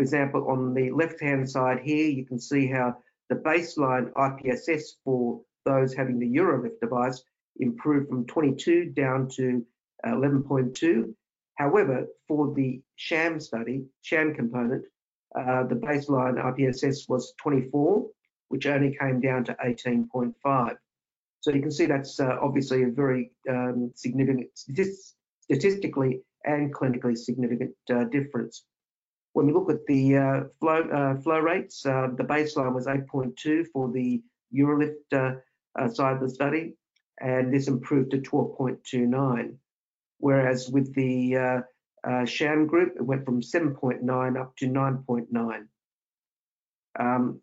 [0.00, 2.96] for example, on the left-hand side here, you can see how
[3.28, 7.22] the baseline IPSS for those having the Urolift device
[7.58, 9.62] improved from 22 down to
[10.06, 11.14] 11.2.
[11.56, 14.86] However, for the sham study, sham component,
[15.38, 18.08] uh, the baseline IPSS was 24,
[18.48, 20.78] which only came down to 18.5.
[21.40, 27.74] So you can see that's uh, obviously a very um, significant, statistically and clinically significant
[27.90, 28.64] uh, difference.
[29.32, 33.66] When we look at the uh, flow, uh, flow rates, uh, the baseline was 8.2
[33.72, 34.22] for the
[34.54, 36.74] Urolift uh, side of the study,
[37.20, 39.54] and this improved to 12.29.
[40.18, 41.62] Whereas with the
[42.26, 45.66] sham group, it went from 7.9 up to 9.9.
[46.98, 47.40] Um,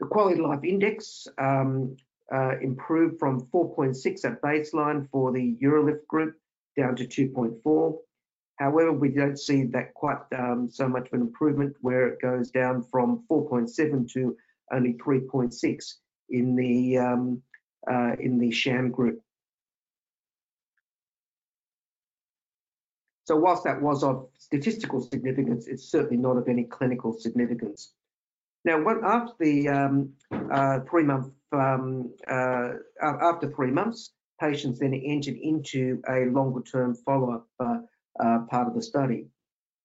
[0.00, 1.96] the quality of life index um,
[2.34, 6.34] uh, improved from 4.6 at baseline for the UroLift group
[6.76, 7.98] down to 2.4.
[8.56, 12.50] However, we don't see that quite um, so much of an improvement where it goes
[12.50, 14.36] down from 4.7 to
[14.72, 15.94] only 3.6
[16.30, 17.42] in the um,
[17.90, 19.20] uh, in the sham group.
[23.24, 27.92] So whilst that was of statistical significance, it's certainly not of any clinical significance.
[28.68, 35.36] Now, after the um, uh, three month, um, uh, after three months, patients then entered
[35.36, 37.78] into a longer term follow up uh,
[38.22, 39.24] uh, part of the study.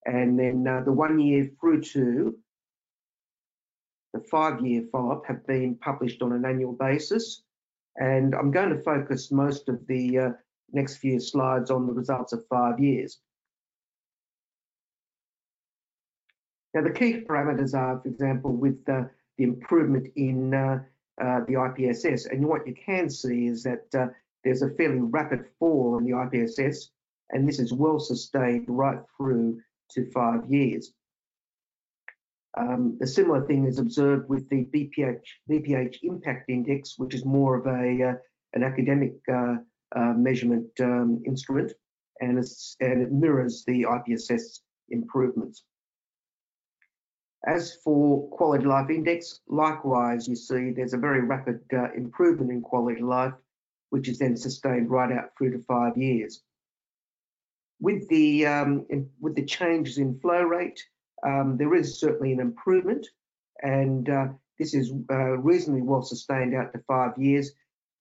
[0.05, 2.35] And then uh, the one year through to
[4.11, 7.41] the five year follow up have been published on an annual basis.
[7.95, 10.29] And I'm going to focus most of the uh,
[10.73, 13.21] next few slides on the results of five years.
[16.73, 20.83] Now, the key parameters are, for example, with the, the improvement in uh,
[21.21, 22.31] uh, the IPSS.
[22.31, 24.07] And what you can see is that uh,
[24.43, 26.89] there's a fairly rapid fall in the IPSS,
[27.29, 30.93] and this is well sustained right through to five years.
[32.55, 37.55] Um, a similar thing is observed with the BPH, BPH impact index, which is more
[37.55, 38.13] of a uh,
[38.53, 39.55] an academic uh,
[39.95, 41.71] uh, measurement um, instrument,
[42.19, 44.59] and, and it mirrors the IPSS
[44.89, 45.63] improvements.
[47.45, 52.61] As for quality life index, likewise, you see there's a very rapid uh, improvement in
[52.61, 53.33] quality life,
[53.89, 56.41] which is then sustained right out through to five years.
[57.81, 60.81] With the, um, in, with the changes in flow rate,
[61.27, 63.05] um, there is certainly an improvement,
[63.61, 67.51] and uh, this is uh, reasonably well sustained out to five years,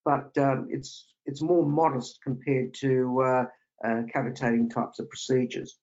[0.05, 3.45] but um, it's, it's more modest compared to uh,
[3.83, 5.79] uh cavitating types of procedures.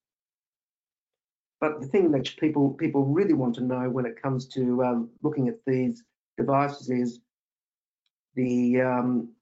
[1.60, 5.10] But the thing that people people really want to know when it comes to um,
[5.22, 6.02] looking at these
[6.38, 7.20] devices is
[8.34, 9.32] the um,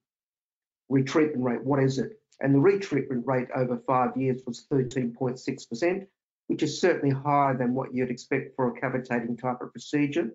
[0.91, 1.63] retreatment rate.
[1.63, 2.19] What is it?
[2.41, 6.07] And the retreatment rate over five years was 13.6%,
[6.47, 10.33] which is certainly higher than what you'd expect for a cavitating type of procedure.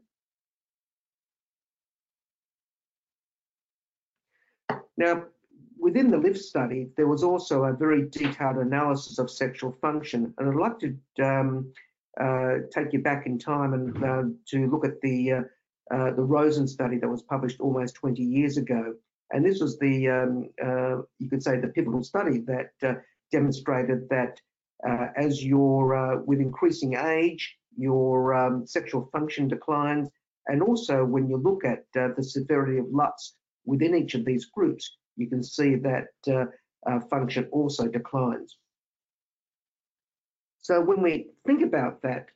[4.96, 5.24] Now,
[5.84, 10.48] within the LIFT study, there was also a very detailed analysis of sexual function, and
[10.48, 11.72] I'd like to um,
[12.18, 15.42] uh, take you back in time and uh, to look at the uh,
[15.94, 18.94] uh the Rosen study that was published almost 20 years ago.
[19.30, 22.94] And this was the, um, uh, you could say, the pivotal study that uh,
[23.30, 24.40] demonstrated that
[25.16, 30.08] as you're with increasing age, your um, sexual function declines,
[30.46, 33.34] and also when you look at the severity of LUTs
[33.64, 36.44] within each of these groups, you can see that uh,
[36.86, 38.58] uh, function also declines.
[40.60, 42.28] So when we think about that,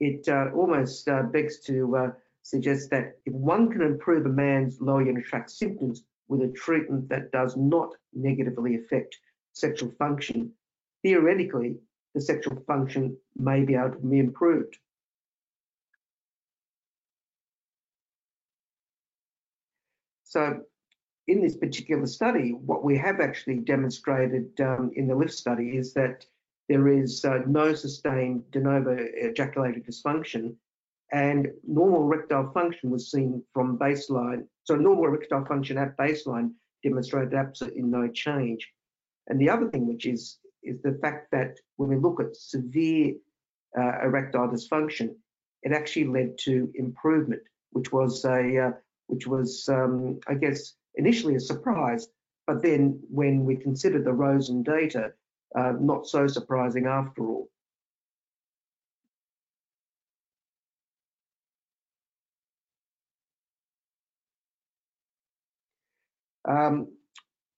[0.00, 2.10] it uh, almost uh, begs to uh,
[2.42, 7.08] suggest that if one can improve a man's lower urinary tract symptoms with a treatment
[7.10, 9.18] that does not negatively affect
[9.52, 10.50] sexual function,
[11.02, 11.76] theoretically,
[12.14, 14.78] the sexual function may be able to be improved.
[20.24, 20.62] So
[21.30, 25.94] in this particular study, what we have actually demonstrated um, in the LIFT study is
[25.94, 26.26] that
[26.68, 30.56] there is uh, no sustained de novo ejaculated dysfunction
[31.12, 34.44] and normal erectile function was seen from baseline.
[34.64, 36.50] So normal erectile function at baseline
[36.82, 38.68] demonstrated absolutely no change.
[39.28, 43.14] And the other thing which is is the fact that when we look at severe
[43.78, 45.14] uh, erectile dysfunction,
[45.62, 48.72] it actually led to improvement, which was a uh,
[49.06, 52.08] which was um, I guess initially a surprise,
[52.46, 55.12] but then when we consider the Rosen data,
[55.54, 57.48] uh, not so surprising after all.
[66.44, 66.88] Um,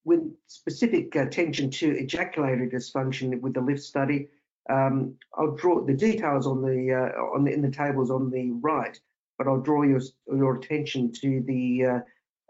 [0.05, 4.29] with specific attention to ejaculatory dysfunction with the LIFT study,
[4.69, 8.51] um, I'll draw the details on the, uh, on the in the tables on the
[8.61, 8.99] right,
[9.39, 12.01] but I'll draw your your attention to the uh,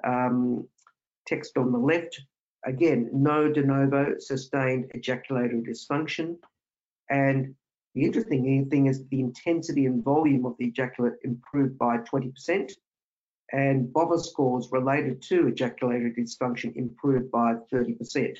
[0.04, 0.66] um,
[1.26, 2.20] text on the left.
[2.64, 6.36] Again, no de novo sustained ejaculatory dysfunction.
[7.10, 7.54] And
[7.94, 12.72] the interesting thing is the intensity and volume of the ejaculate improved by 20%,
[13.52, 18.36] and BOVA scores related to ejaculatory dysfunction improved by 30%.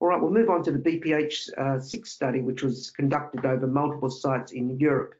[0.00, 4.10] All right, we'll move on to the BPH6 uh, study, which was conducted over multiple
[4.10, 5.14] sites in Europe.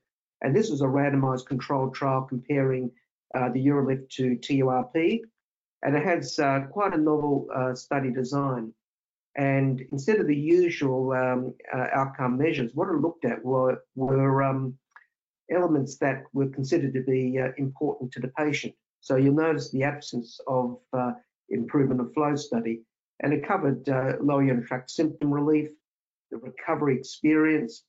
[0.45, 2.91] And this was a randomized controlled trial comparing
[3.35, 5.23] uh, the UroLift to TURP,
[5.83, 8.71] and it has uh, quite a novel uh, study design.
[9.37, 14.43] And instead of the usual um, uh, outcome measures, what it looked at were, were
[14.43, 14.77] um,
[15.51, 18.75] elements that were considered to be uh, important to the patient.
[19.01, 21.13] So you'll notice the absence of uh,
[21.49, 22.83] improvement of flow study,
[23.21, 23.89] and it covered
[24.21, 25.71] lower urinary tract symptom relief,
[26.31, 27.85] the recovery experience,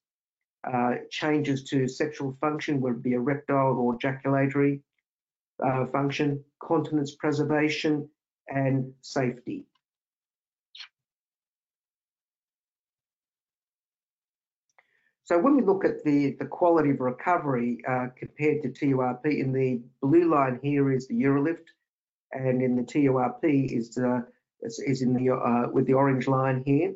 [0.72, 4.82] uh, changes to sexual function, would be erectile or ejaculatory
[5.64, 8.10] uh, function, continence preservation,
[8.48, 9.66] and safety.
[15.26, 19.52] So when we look at the, the quality of recovery uh, compared to TURP, in
[19.52, 21.66] the blue line here is the Urolift,
[22.32, 24.22] and in the TURP is, uh,
[24.62, 26.94] is, is in the uh, with the orange line here.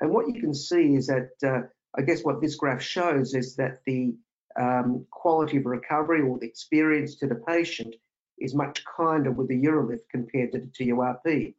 [0.00, 1.62] And what you can see is that uh,
[1.96, 4.14] I guess what this graph shows is that the
[4.60, 7.94] um, quality of recovery or the experience to the patient
[8.38, 11.54] is much kinder with the Urolift compared to the TURP.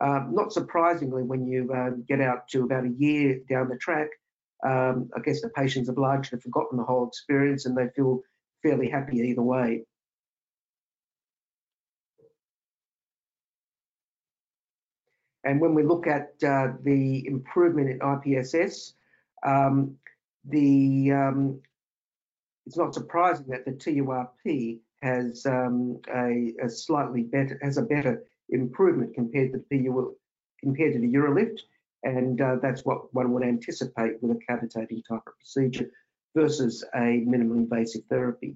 [0.00, 4.08] Um, not surprisingly, when you uh, get out to about a year down the track,
[4.64, 8.20] um, I guess the patients have largely have forgotten the whole experience and they feel
[8.62, 9.84] fairly happy either way.
[15.44, 18.92] And when we look at uh, the improvement in IPSS,
[19.42, 19.96] um,
[20.44, 21.60] the um,
[22.66, 28.24] it's not surprising that the TURP has um, a, a, slightly better has a better
[28.50, 30.14] improvement compared to the PU,
[30.60, 31.60] compared to the Urolift,
[32.04, 35.90] and uh, that's what one would anticipate with a cavitating type of procedure
[36.34, 38.54] versus a minimally invasive therapy.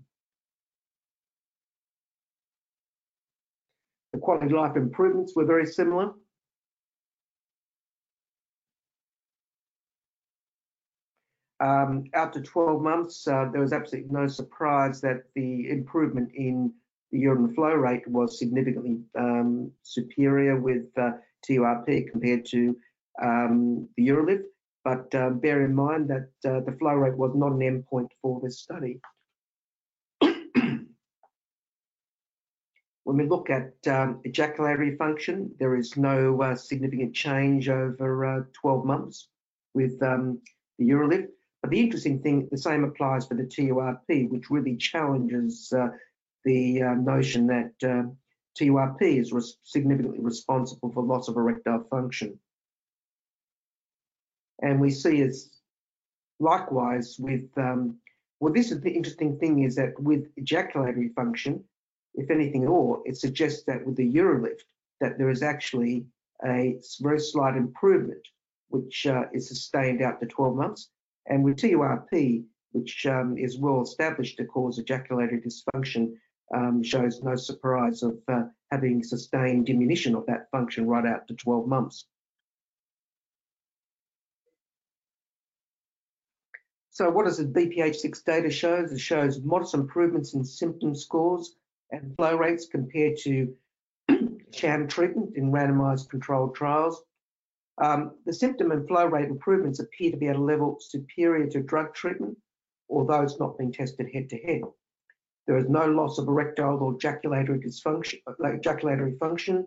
[4.12, 6.12] The quality of life improvements were very similar.
[11.60, 16.72] Um, out to 12 months, uh, there was absolutely no surprise that the improvement in
[17.12, 21.12] the urine flow rate was significantly um, superior with uh,
[21.46, 22.76] TURP compared to
[23.22, 24.44] um, the Urolift.
[24.84, 28.40] But uh, bear in mind that uh, the flow rate was not an endpoint for
[28.40, 29.00] this study.
[30.20, 30.86] when
[33.04, 38.84] we look at um, ejaculatory function, there is no uh, significant change over uh, 12
[38.84, 39.28] months
[39.74, 40.40] with um,
[40.78, 41.28] the Urolift.
[41.68, 45.88] The interesting thing, the same applies for the TURP, which really challenges uh,
[46.44, 48.09] the uh, notion that uh,
[48.59, 52.38] TURP is res significantly responsible for loss of erectile function.
[54.62, 55.51] And we see as
[56.40, 57.98] likewise with, um,
[58.40, 61.64] well, this is the interesting thing is that with ejaculatory function,
[62.14, 64.62] if anything at all, it suggests that with the Urolift,
[65.01, 66.06] that there is actually
[66.44, 68.26] a very slight improvement,
[68.68, 70.90] which uh, is sustained out to 12 months.
[71.28, 76.14] And with TURP, which um, is well established to cause ejaculatory dysfunction,
[76.54, 81.34] um, shows no surprise of uh, having sustained diminution of that function right out to
[81.34, 82.06] 12 months.
[86.90, 88.76] So what does the BPH6 data show?
[88.76, 91.54] It shows modest improvements in symptom scores
[91.90, 93.54] and flow rates compared to
[94.52, 97.02] sham treatment in randomized controlled trials.
[97.78, 101.62] Um, the symptom and flow rate improvements appear to be at a level superior to
[101.62, 102.38] drug treatment,
[102.88, 104.62] although it's not been tested head to head.
[105.46, 109.66] There is no loss of erectile or ejaculatory dysfunction, ejaculatory function,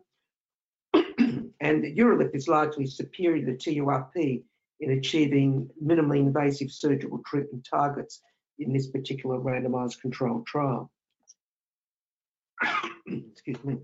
[0.94, 4.44] and the Urolift is largely superior to TURP
[4.81, 8.22] in achieving minimally invasive surgical treatment targets
[8.57, 10.91] in this particular randomized controlled trial.
[13.07, 13.77] Excuse me.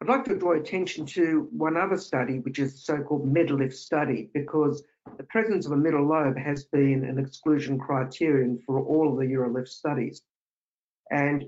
[0.00, 4.30] I'd like to draw attention to one other study, which is the so-called MedLift study,
[4.32, 4.84] because
[5.16, 9.24] the presence of a middle lobe has been an exclusion criterion for all of the
[9.24, 10.22] Urolift studies.
[11.10, 11.42] And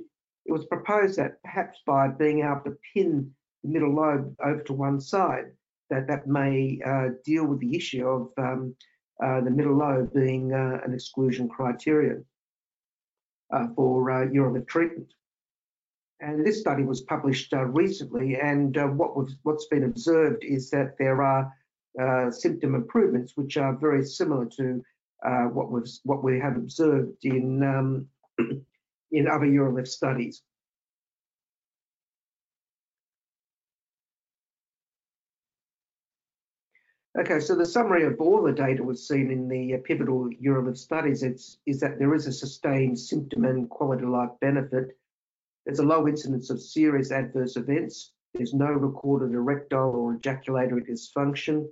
[0.47, 3.33] it was proposed that perhaps by being able to pin
[3.63, 5.53] the middle lobe over to one side,
[5.91, 8.75] that that may uh, deal with the issue of um,
[9.23, 12.25] uh, the middle lobe being uh, an exclusion criterion
[13.53, 15.13] uh, for uh, Urolift treatment.
[16.21, 20.97] And this study was published uh, recently, and uh, what what's been observed is that
[20.99, 21.51] there are
[22.01, 24.83] uh, symptom improvements which are very similar to
[25.25, 28.07] uh, what what we have observed in um,
[29.13, 30.43] in other Urolift studies.
[37.19, 40.77] Okay, so the summary of all the data was seen in the uh, pivotal Urolift
[40.79, 44.97] studies it's, is that there is a sustained symptom and quality of life benefit
[45.65, 48.13] there's a low incidence of serious adverse events.
[48.35, 51.69] There's no recorded erectile or ejaculatory dysfunction.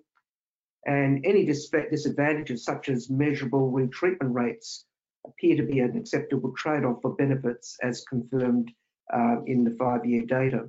[0.86, 4.86] And any disadvantages, such as measurable retreatment rates,
[5.26, 8.70] appear to be an acceptable trade off for benefits as confirmed
[9.12, 10.68] uh, in the five year data.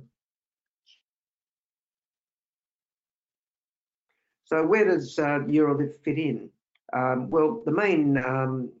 [4.44, 5.40] So where does uh,
[6.04, 6.50] fit in?
[6.92, 8.72] Um, well, the main um,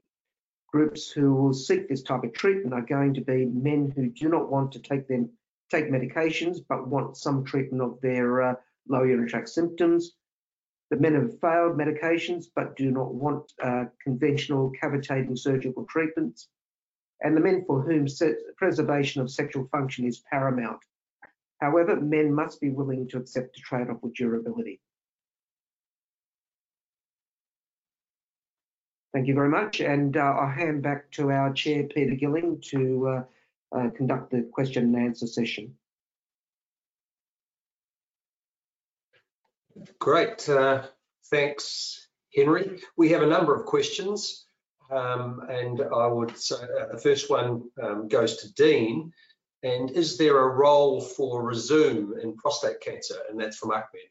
[0.72, 4.28] groups who will seek this type of treatment are going to be men who do
[4.28, 5.30] not want to take them
[5.70, 8.54] take medications but want some treatment of their uh,
[8.88, 10.12] lower urinary tract symptoms.
[10.90, 16.48] The men have failed medications but do not want uh, conventional cavitating surgical treatments.
[17.22, 18.06] And the men for whom
[18.56, 20.80] preservation of sexual function is paramount.
[21.60, 24.80] However, men must be willing to accept a trade-off with durability.
[29.12, 29.80] Thank you very much.
[29.80, 33.22] And uh, I'll hand back to our chair, Peter Gilling, to uh,
[33.76, 35.74] uh, conduct the question and answer session.
[39.98, 40.48] Great.
[40.48, 40.82] Uh,
[41.30, 42.80] thanks, Henry.
[42.96, 44.46] We have a number of questions.
[44.90, 49.12] Um, and I would say uh, the first one um, goes to Dean.
[49.62, 53.16] And is there a role for Rezum in prostate cancer?
[53.28, 54.10] And that's from Ahmed.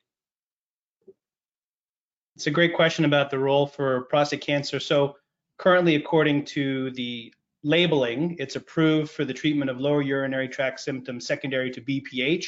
[2.39, 4.79] It's a great question about the role for prostate cancer.
[4.79, 5.17] So
[5.57, 7.33] currently, according to the
[7.63, 12.45] labeling, it's approved for the treatment of lower urinary tract symptoms secondary to BPH.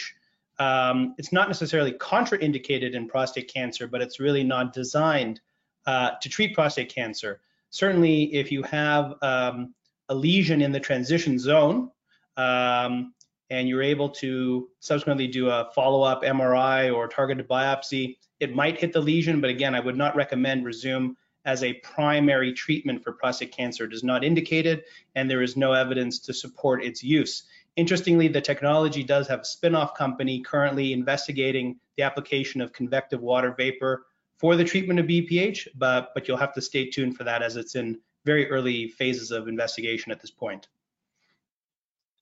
[0.59, 5.41] Um, it's not necessarily contraindicated in prostate cancer, but it's really not designed
[5.85, 7.41] uh, to treat prostate cancer.
[7.69, 9.73] Certainly, if you have um,
[10.07, 11.91] a lesion in the transition zone
[12.37, 13.13] um,
[13.51, 18.93] and you're able to subsequently do a follow-up MRI or targeted biopsy, it might hit
[18.93, 23.51] the lesion, but again, I would not recommend Rezum as a primary treatment for prostate
[23.51, 23.83] cancer.
[23.83, 27.43] It is not indicated, and there is no evidence to support its use.
[27.75, 33.53] Interestingly, the technology does have a spin-off company currently investigating the application of convective water
[33.57, 34.05] vapor
[34.37, 37.57] for the treatment of BPH, but, but you'll have to stay tuned for that as
[37.57, 40.69] it's in very early phases of investigation at this point.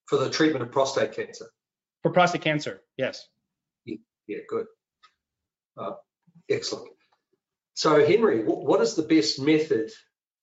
[0.10, 1.45] For the treatment of prostate cancer?
[2.02, 3.27] For prostate cancer, yes.
[3.86, 4.65] Yeah, yeah good.
[5.77, 5.91] Uh,
[6.49, 6.90] Excellent.
[7.76, 9.91] So, Henry, what is the best method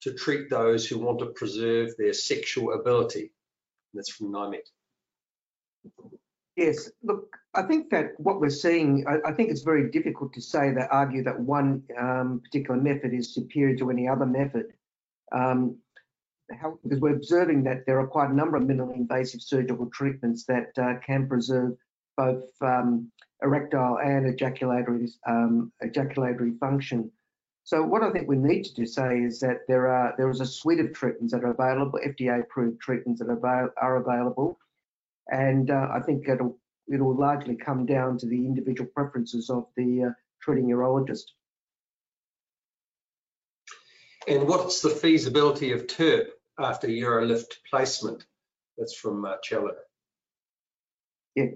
[0.03, 3.33] to treat those who want to preserve their sexual ability?
[3.93, 4.67] That's from NIMET.
[6.55, 10.41] Yes, look, I think that what we're seeing, I, I think it's very difficult to
[10.41, 14.67] say that argue that one um, particular method is superior to any other method.
[15.33, 15.79] Um,
[16.53, 20.45] how, because we're observing that there are quite a number of minimally invasive surgical treatments
[20.45, 21.77] that uh, can preserve
[22.17, 23.11] both um,
[23.43, 27.11] erectile and ejaculatory um, ejaculatory function.
[27.65, 30.47] So what I think we need to say is that there are there is a
[30.47, 34.59] suite of treatments that are available, FDA-approved treatments that are, are available,
[35.29, 36.57] and uh, I think it'll
[36.93, 40.11] it'll largely come down to the individual preferences of the uh,
[40.41, 41.25] treating urologist.
[44.29, 46.29] And what's the feasibility of TURP
[46.59, 48.25] after UroLift placement?
[48.79, 49.73] That's from uh, Cello.
[51.35, 51.47] Yeah,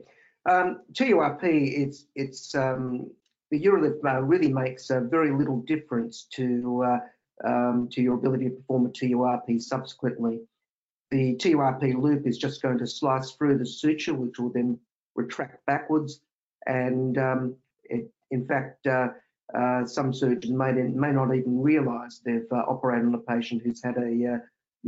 [0.49, 3.11] um, TURP, it's it's um,
[3.51, 6.99] the UroLift uh, really makes uh, very little difference to uh,
[7.49, 10.41] um, to your ability to perform a TURP subsequently.
[11.11, 14.79] The TURP loop is just going to slice through the suture, which will then
[15.15, 16.21] retract backwards,
[16.67, 19.09] and um, it, in fact, uh,
[19.55, 23.83] uh, some surgeons may may not even realise they've uh, operated on a patient who's
[23.83, 24.41] had a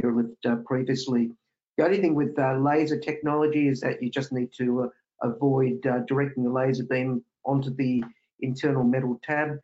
[0.02, 1.30] UroLift previously.
[1.76, 4.90] The only thing with laser technology is that you just need to
[5.22, 8.04] avoid uh, directing the laser beam onto the
[8.40, 9.58] internal metal tab.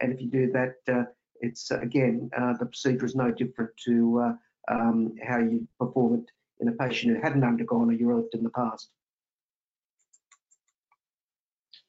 [0.00, 1.04] And if you do that, uh,
[1.40, 6.30] it's again, uh, the procedure is no different to uh, um, how you perform it
[6.60, 8.90] in a patient who hadn't undergone a UroLift in the past.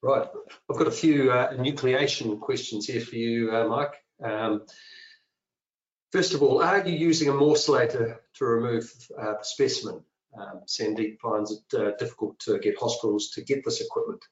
[0.02, 0.26] Right,
[0.70, 3.94] I've got a few uh, enucleation questions here for you, uh, Mike.
[4.22, 4.62] Um,
[6.14, 10.04] first of all, are you using a morcellator to remove the specimen?
[10.38, 14.24] um, Sandeep finds it uh, difficult to get hospitals to get this equipment.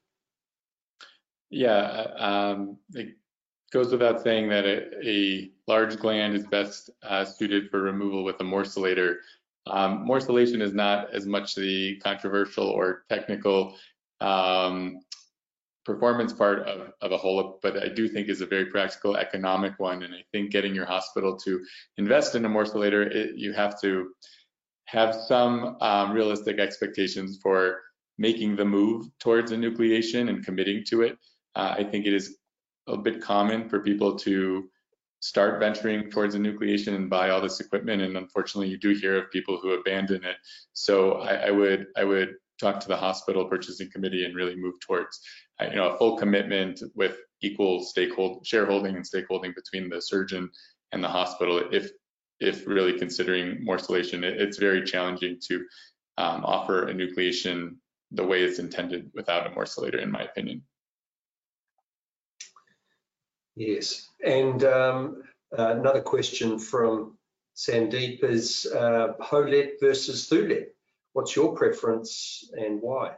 [1.51, 3.17] Yeah, um, it
[3.73, 8.41] goes without saying that a, a large gland is best uh, suited for removal with
[8.41, 9.17] a morcellator.
[9.67, 13.77] Um, is not as much the controversial or technical
[14.21, 15.01] um,
[15.85, 19.79] performance part of, of a whole, but I do think is a very practical economic
[19.79, 20.03] one.
[20.03, 21.65] And I think getting your hospital to
[21.97, 24.11] invest in a morcellator, it, you have to
[24.87, 27.81] have some um, realistic expectations for
[28.19, 31.19] making the move towards enucleation and committing to it.
[31.55, 32.37] Uh, I think it is
[32.87, 34.69] a bit common for people to
[35.21, 39.31] start venturing towards enucleation and buy all this equipment, and unfortunately, you do hear of
[39.31, 40.37] people who abandon it.
[40.73, 44.75] So I, I would I would talk to the hospital purchasing committee and really move
[44.81, 45.21] towards
[45.61, 50.49] uh, you know a full commitment with equal stakehold shareholding and stakeholding between the surgeon
[50.93, 51.91] and the hospital if
[52.43, 55.65] if really considering morcellation, it, it's very challenging to
[56.19, 57.77] um, offer enucleation
[58.11, 60.63] the way it's intended without a morcellator, in my opinion.
[63.55, 65.23] Yes, and um,
[65.57, 67.17] uh, another question from
[67.57, 70.69] Sandeep is uh, HOLEP versus THULEP.
[71.13, 73.13] What's your preference and why?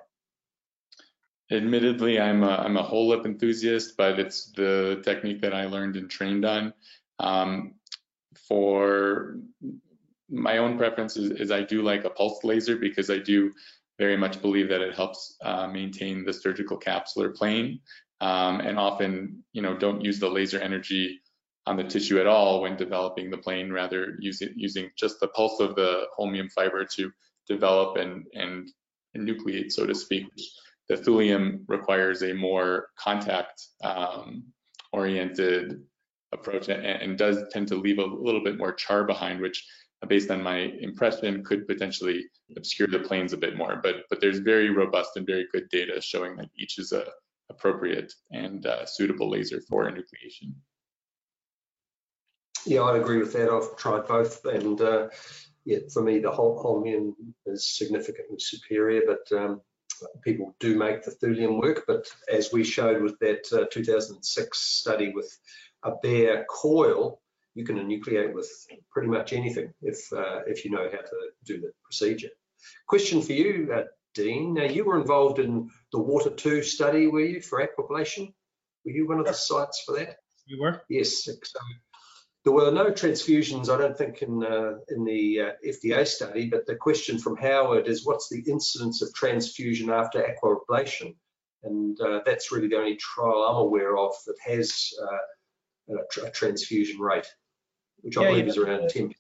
[1.50, 6.10] Admittedly, I'm a, I'm a HOLEP enthusiast, but it's the technique that I learned and
[6.10, 6.72] trained on.
[7.18, 7.74] Um,
[8.48, 9.36] for
[10.28, 13.52] my own preference is, is, I do like a pulsed laser because I do
[13.98, 17.80] very much believe that it helps uh, maintain the surgical capsular plane
[18.20, 21.20] um, and often, you know, don't use the laser energy
[21.66, 25.28] on the tissue at all when developing the plane, rather use it, using just the
[25.28, 27.10] pulse of the holmium fiber to
[27.48, 28.68] develop and, and,
[29.16, 30.26] nucleate, so to speak.
[30.88, 34.44] The thulium requires a more contact um,
[34.92, 35.80] oriented
[36.32, 39.64] approach and, and, does tend to leave a little bit more char behind, which
[40.08, 42.24] based on my impression could potentially
[42.56, 43.78] obscure the planes a bit more.
[43.80, 47.06] But, but there's very robust and very good data showing that each is a
[47.50, 50.54] appropriate and uh, suitable laser for enucleation.
[52.66, 53.50] Yeah, I'd agree with that.
[53.50, 55.08] I've tried both, and uh,
[55.64, 57.14] yeah, for me, the whole holmium
[57.46, 59.60] is significantly superior, but um,
[60.22, 61.84] people do make the thulium work.
[61.86, 65.30] But as we showed with that uh, 2006 study with
[65.82, 67.20] a bare coil,
[67.54, 68.50] you can enucleate with
[68.90, 72.30] pretty much anything if uh, if you know how to do the procedure.
[72.86, 73.84] Question for you, uh,
[74.14, 74.54] Dean.
[74.54, 78.32] Now, you were involved in the Water 2 study, were you, for aquablation?
[78.84, 80.16] Were you one of the sites for that?
[80.46, 80.82] You were?
[80.88, 81.24] Yes.
[81.24, 81.32] So
[82.44, 86.48] there were no transfusions, I don't think, in uh, in the uh, FDA study.
[86.48, 91.14] But the question from Howard is, what's the incidence of transfusion after aquablation?
[91.62, 95.96] And uh, that's really the only trial I'm aware of that has uh,
[96.26, 97.26] a, transfusion rate,
[98.02, 99.14] which I yeah, believe is around 10.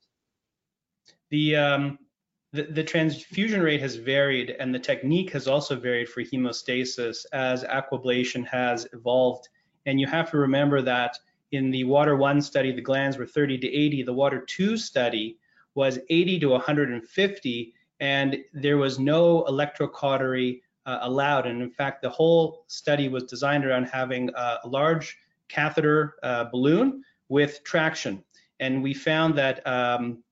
[1.30, 1.98] The um,
[2.52, 7.64] the, the, transfusion rate has varied and the technique has also varied for hemostasis as
[7.64, 9.48] aquablation has evolved.
[9.86, 11.18] And you have to remember that
[11.54, 14.02] in the water one study, the glands were 30 to 80.
[14.02, 15.38] The water two study
[15.74, 21.46] was 80 to 150, and there was no electrocautery uh, allowed.
[21.46, 25.16] And in fact, the whole study was designed around having a, large
[25.48, 28.22] catheter uh, balloon with traction.
[28.60, 30.22] And we found that um,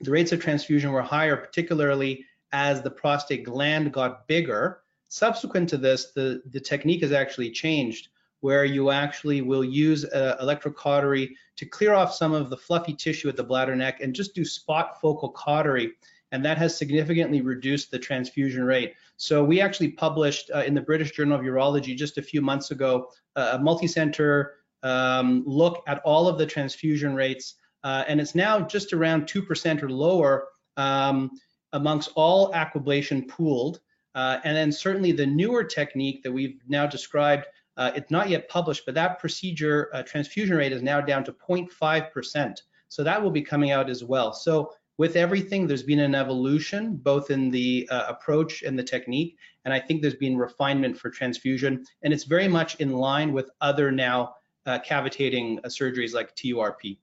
[0.00, 4.80] the rates of transfusion were higher, particularly as the prostate gland got bigger.
[5.08, 8.08] Subsequent to this, the, the technique has actually changed
[8.46, 13.28] where you actually will use uh, electrocautery to clear off some of the fluffy tissue
[13.28, 15.90] at the bladder neck and just do spot focal cautery.
[16.30, 18.94] And that has significantly reduced the transfusion rate.
[19.16, 22.70] So we actually published uh, in the British Journal of Urology just a few months
[22.70, 24.54] ago uh, a multi-center
[24.84, 29.82] um, look at all of the transfusion rates uh, and it's now just around 2%
[29.82, 30.46] or lower
[30.76, 31.32] um,
[31.72, 33.80] amongst all aquablation pooled.
[34.14, 37.44] Uh, and then certainly the newer technique that we've now described,
[37.76, 41.32] uh, it's not yet published, but that procedure uh, transfusion rate is now down to
[41.32, 42.56] 0.5%.
[42.88, 44.32] So that will be coming out as well.
[44.32, 49.36] So with everything, there's been an evolution, both in the uh, approach and the technique,
[49.64, 53.50] and I think there's been refinement for transfusion, and it's very much in line with
[53.60, 54.34] other now
[54.64, 56.98] uh, cavitating surgeries like TURP.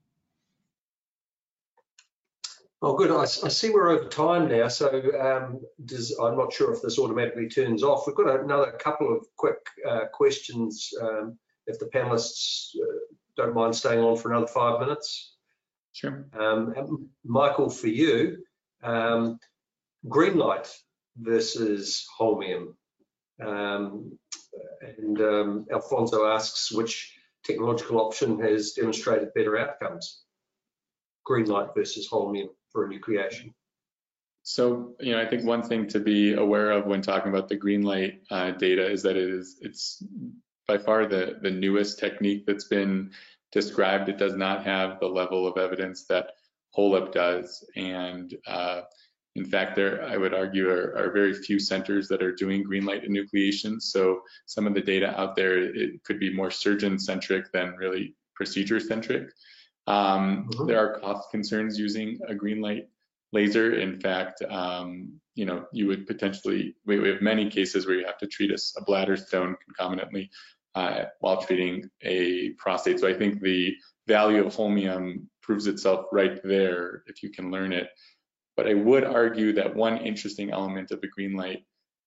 [2.85, 3.11] Oh, good.
[3.11, 6.99] I, I, see we're over time now, so um, does, I'm not sure if this
[6.99, 8.05] automatically turns off.
[8.05, 13.73] We've got another couple of quick uh, questions um, if the panelists uh, don't mind
[13.73, 15.37] staying on for another five minutes.
[15.93, 16.25] Sure.
[16.37, 18.43] Um, Michael, for you,
[18.83, 19.39] um,
[20.09, 20.67] green light
[21.15, 22.73] versus holmium.
[23.41, 24.19] Um,
[24.81, 30.23] and um, Alfonso asks which technological option has demonstrated better outcomes?
[31.23, 33.53] Green light versus holmium for enucleation.
[34.43, 37.55] So, you know, I think one thing to be aware of when talking about the
[37.55, 40.03] green light uh, data is that it is it's
[40.67, 43.11] by far the the newest technique that's been
[43.53, 44.09] described.
[44.09, 46.31] It does not have the level of evidence that
[46.75, 48.81] HOLEP does, and uh,
[49.35, 52.85] in fact, there I would argue are, are, very few centers that are doing green
[52.85, 53.81] light enucleation.
[53.81, 58.15] So some of the data out there it could be more surgeon centric than really
[58.35, 59.29] procedure centric.
[59.87, 60.67] Um, mm-hmm.
[60.67, 62.87] There are cost concerns using a green light
[63.31, 63.73] laser.
[63.79, 68.05] In fact, um, you know, you would potentially, we, we, have many cases where you
[68.05, 70.29] have to treat a, a bladder stone concomitantly
[70.75, 72.99] uh, while treating a prostate.
[72.99, 73.75] So I think the
[74.07, 77.89] value of holmium proves itself right there if you can learn it.
[78.55, 81.63] But I would argue that one interesting element of the green light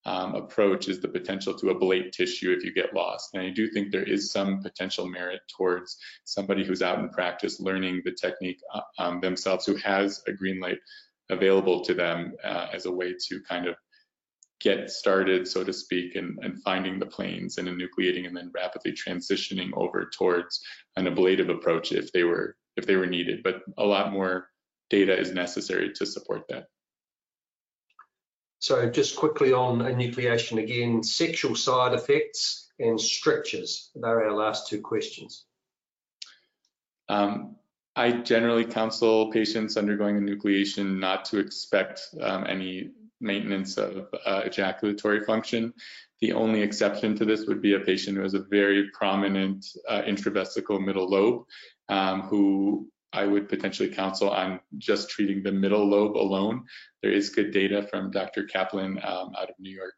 [0.07, 3.35] um, approach is the potential to ablate tissue if you get lost.
[3.35, 7.59] And I do think there is some potential merit towards somebody who's out in practice
[7.59, 10.78] learning the technique uh, um, themselves who has a green light
[11.28, 13.74] available to them uh, as a way to kind of
[14.61, 18.93] get started, so to speak, and, and finding the planes and enucleating and then rapidly
[18.93, 20.61] transitioning over towards
[20.95, 23.43] an ablative approach if they were if they were needed.
[23.43, 24.49] But a lot more
[24.89, 26.66] data is necessary to support that.
[28.59, 33.91] So just quickly on enucleation again, sexual side effects and strictures.
[33.95, 35.45] They're our last two questions.
[37.09, 37.57] Um,
[37.95, 45.24] I generally counsel patients undergoing enucleation not to expect um, any maintenance of uh, ejaculatory
[45.24, 45.73] function.
[46.20, 50.03] The only exception to this would be a patient who has a very prominent uh,
[50.03, 51.45] intravesical middle lobe,
[51.89, 56.64] um, who I would potentially counsel on just treating the middle lobe alone.
[57.02, 58.44] There is good data from Dr.
[58.44, 59.94] Kaplan um, out of New York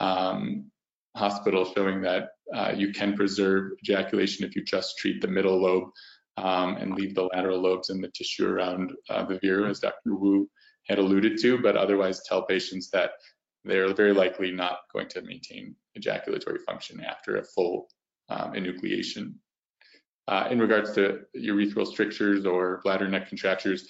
[0.00, 0.70] um,
[1.16, 5.90] Hospital showing that uh, you can preserve ejaculation if you just treat the middle lobe
[6.36, 10.14] um, and leave the lateral lobes and the tissue around uh, the veru, as Dr.
[10.14, 10.48] Woo
[10.88, 13.12] had alluded to, but otherwise tell patients that
[13.64, 17.88] they're very likely not going to maintain ejaculatory function after a full
[18.28, 19.34] um, enucleation.
[20.28, 23.88] Uh, in regards to urethral strictures or bladder neck contractures,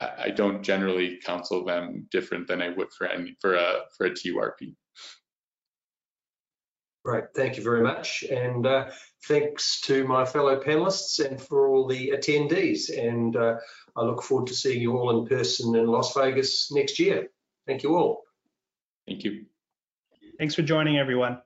[0.00, 4.06] I, I, don't generally counsel them different than I would for any for a for
[4.06, 4.74] a TURP.
[7.04, 8.90] Great, thank you very much, and uh,
[9.28, 12.90] thanks to my fellow panelists and for all the attendees.
[12.90, 13.54] And uh,
[13.96, 17.28] I look forward to seeing you all in person in Las Vegas next year.
[17.64, 18.24] Thank you all.
[19.06, 19.46] Thank you.
[20.36, 21.38] Thanks for joining, everyone.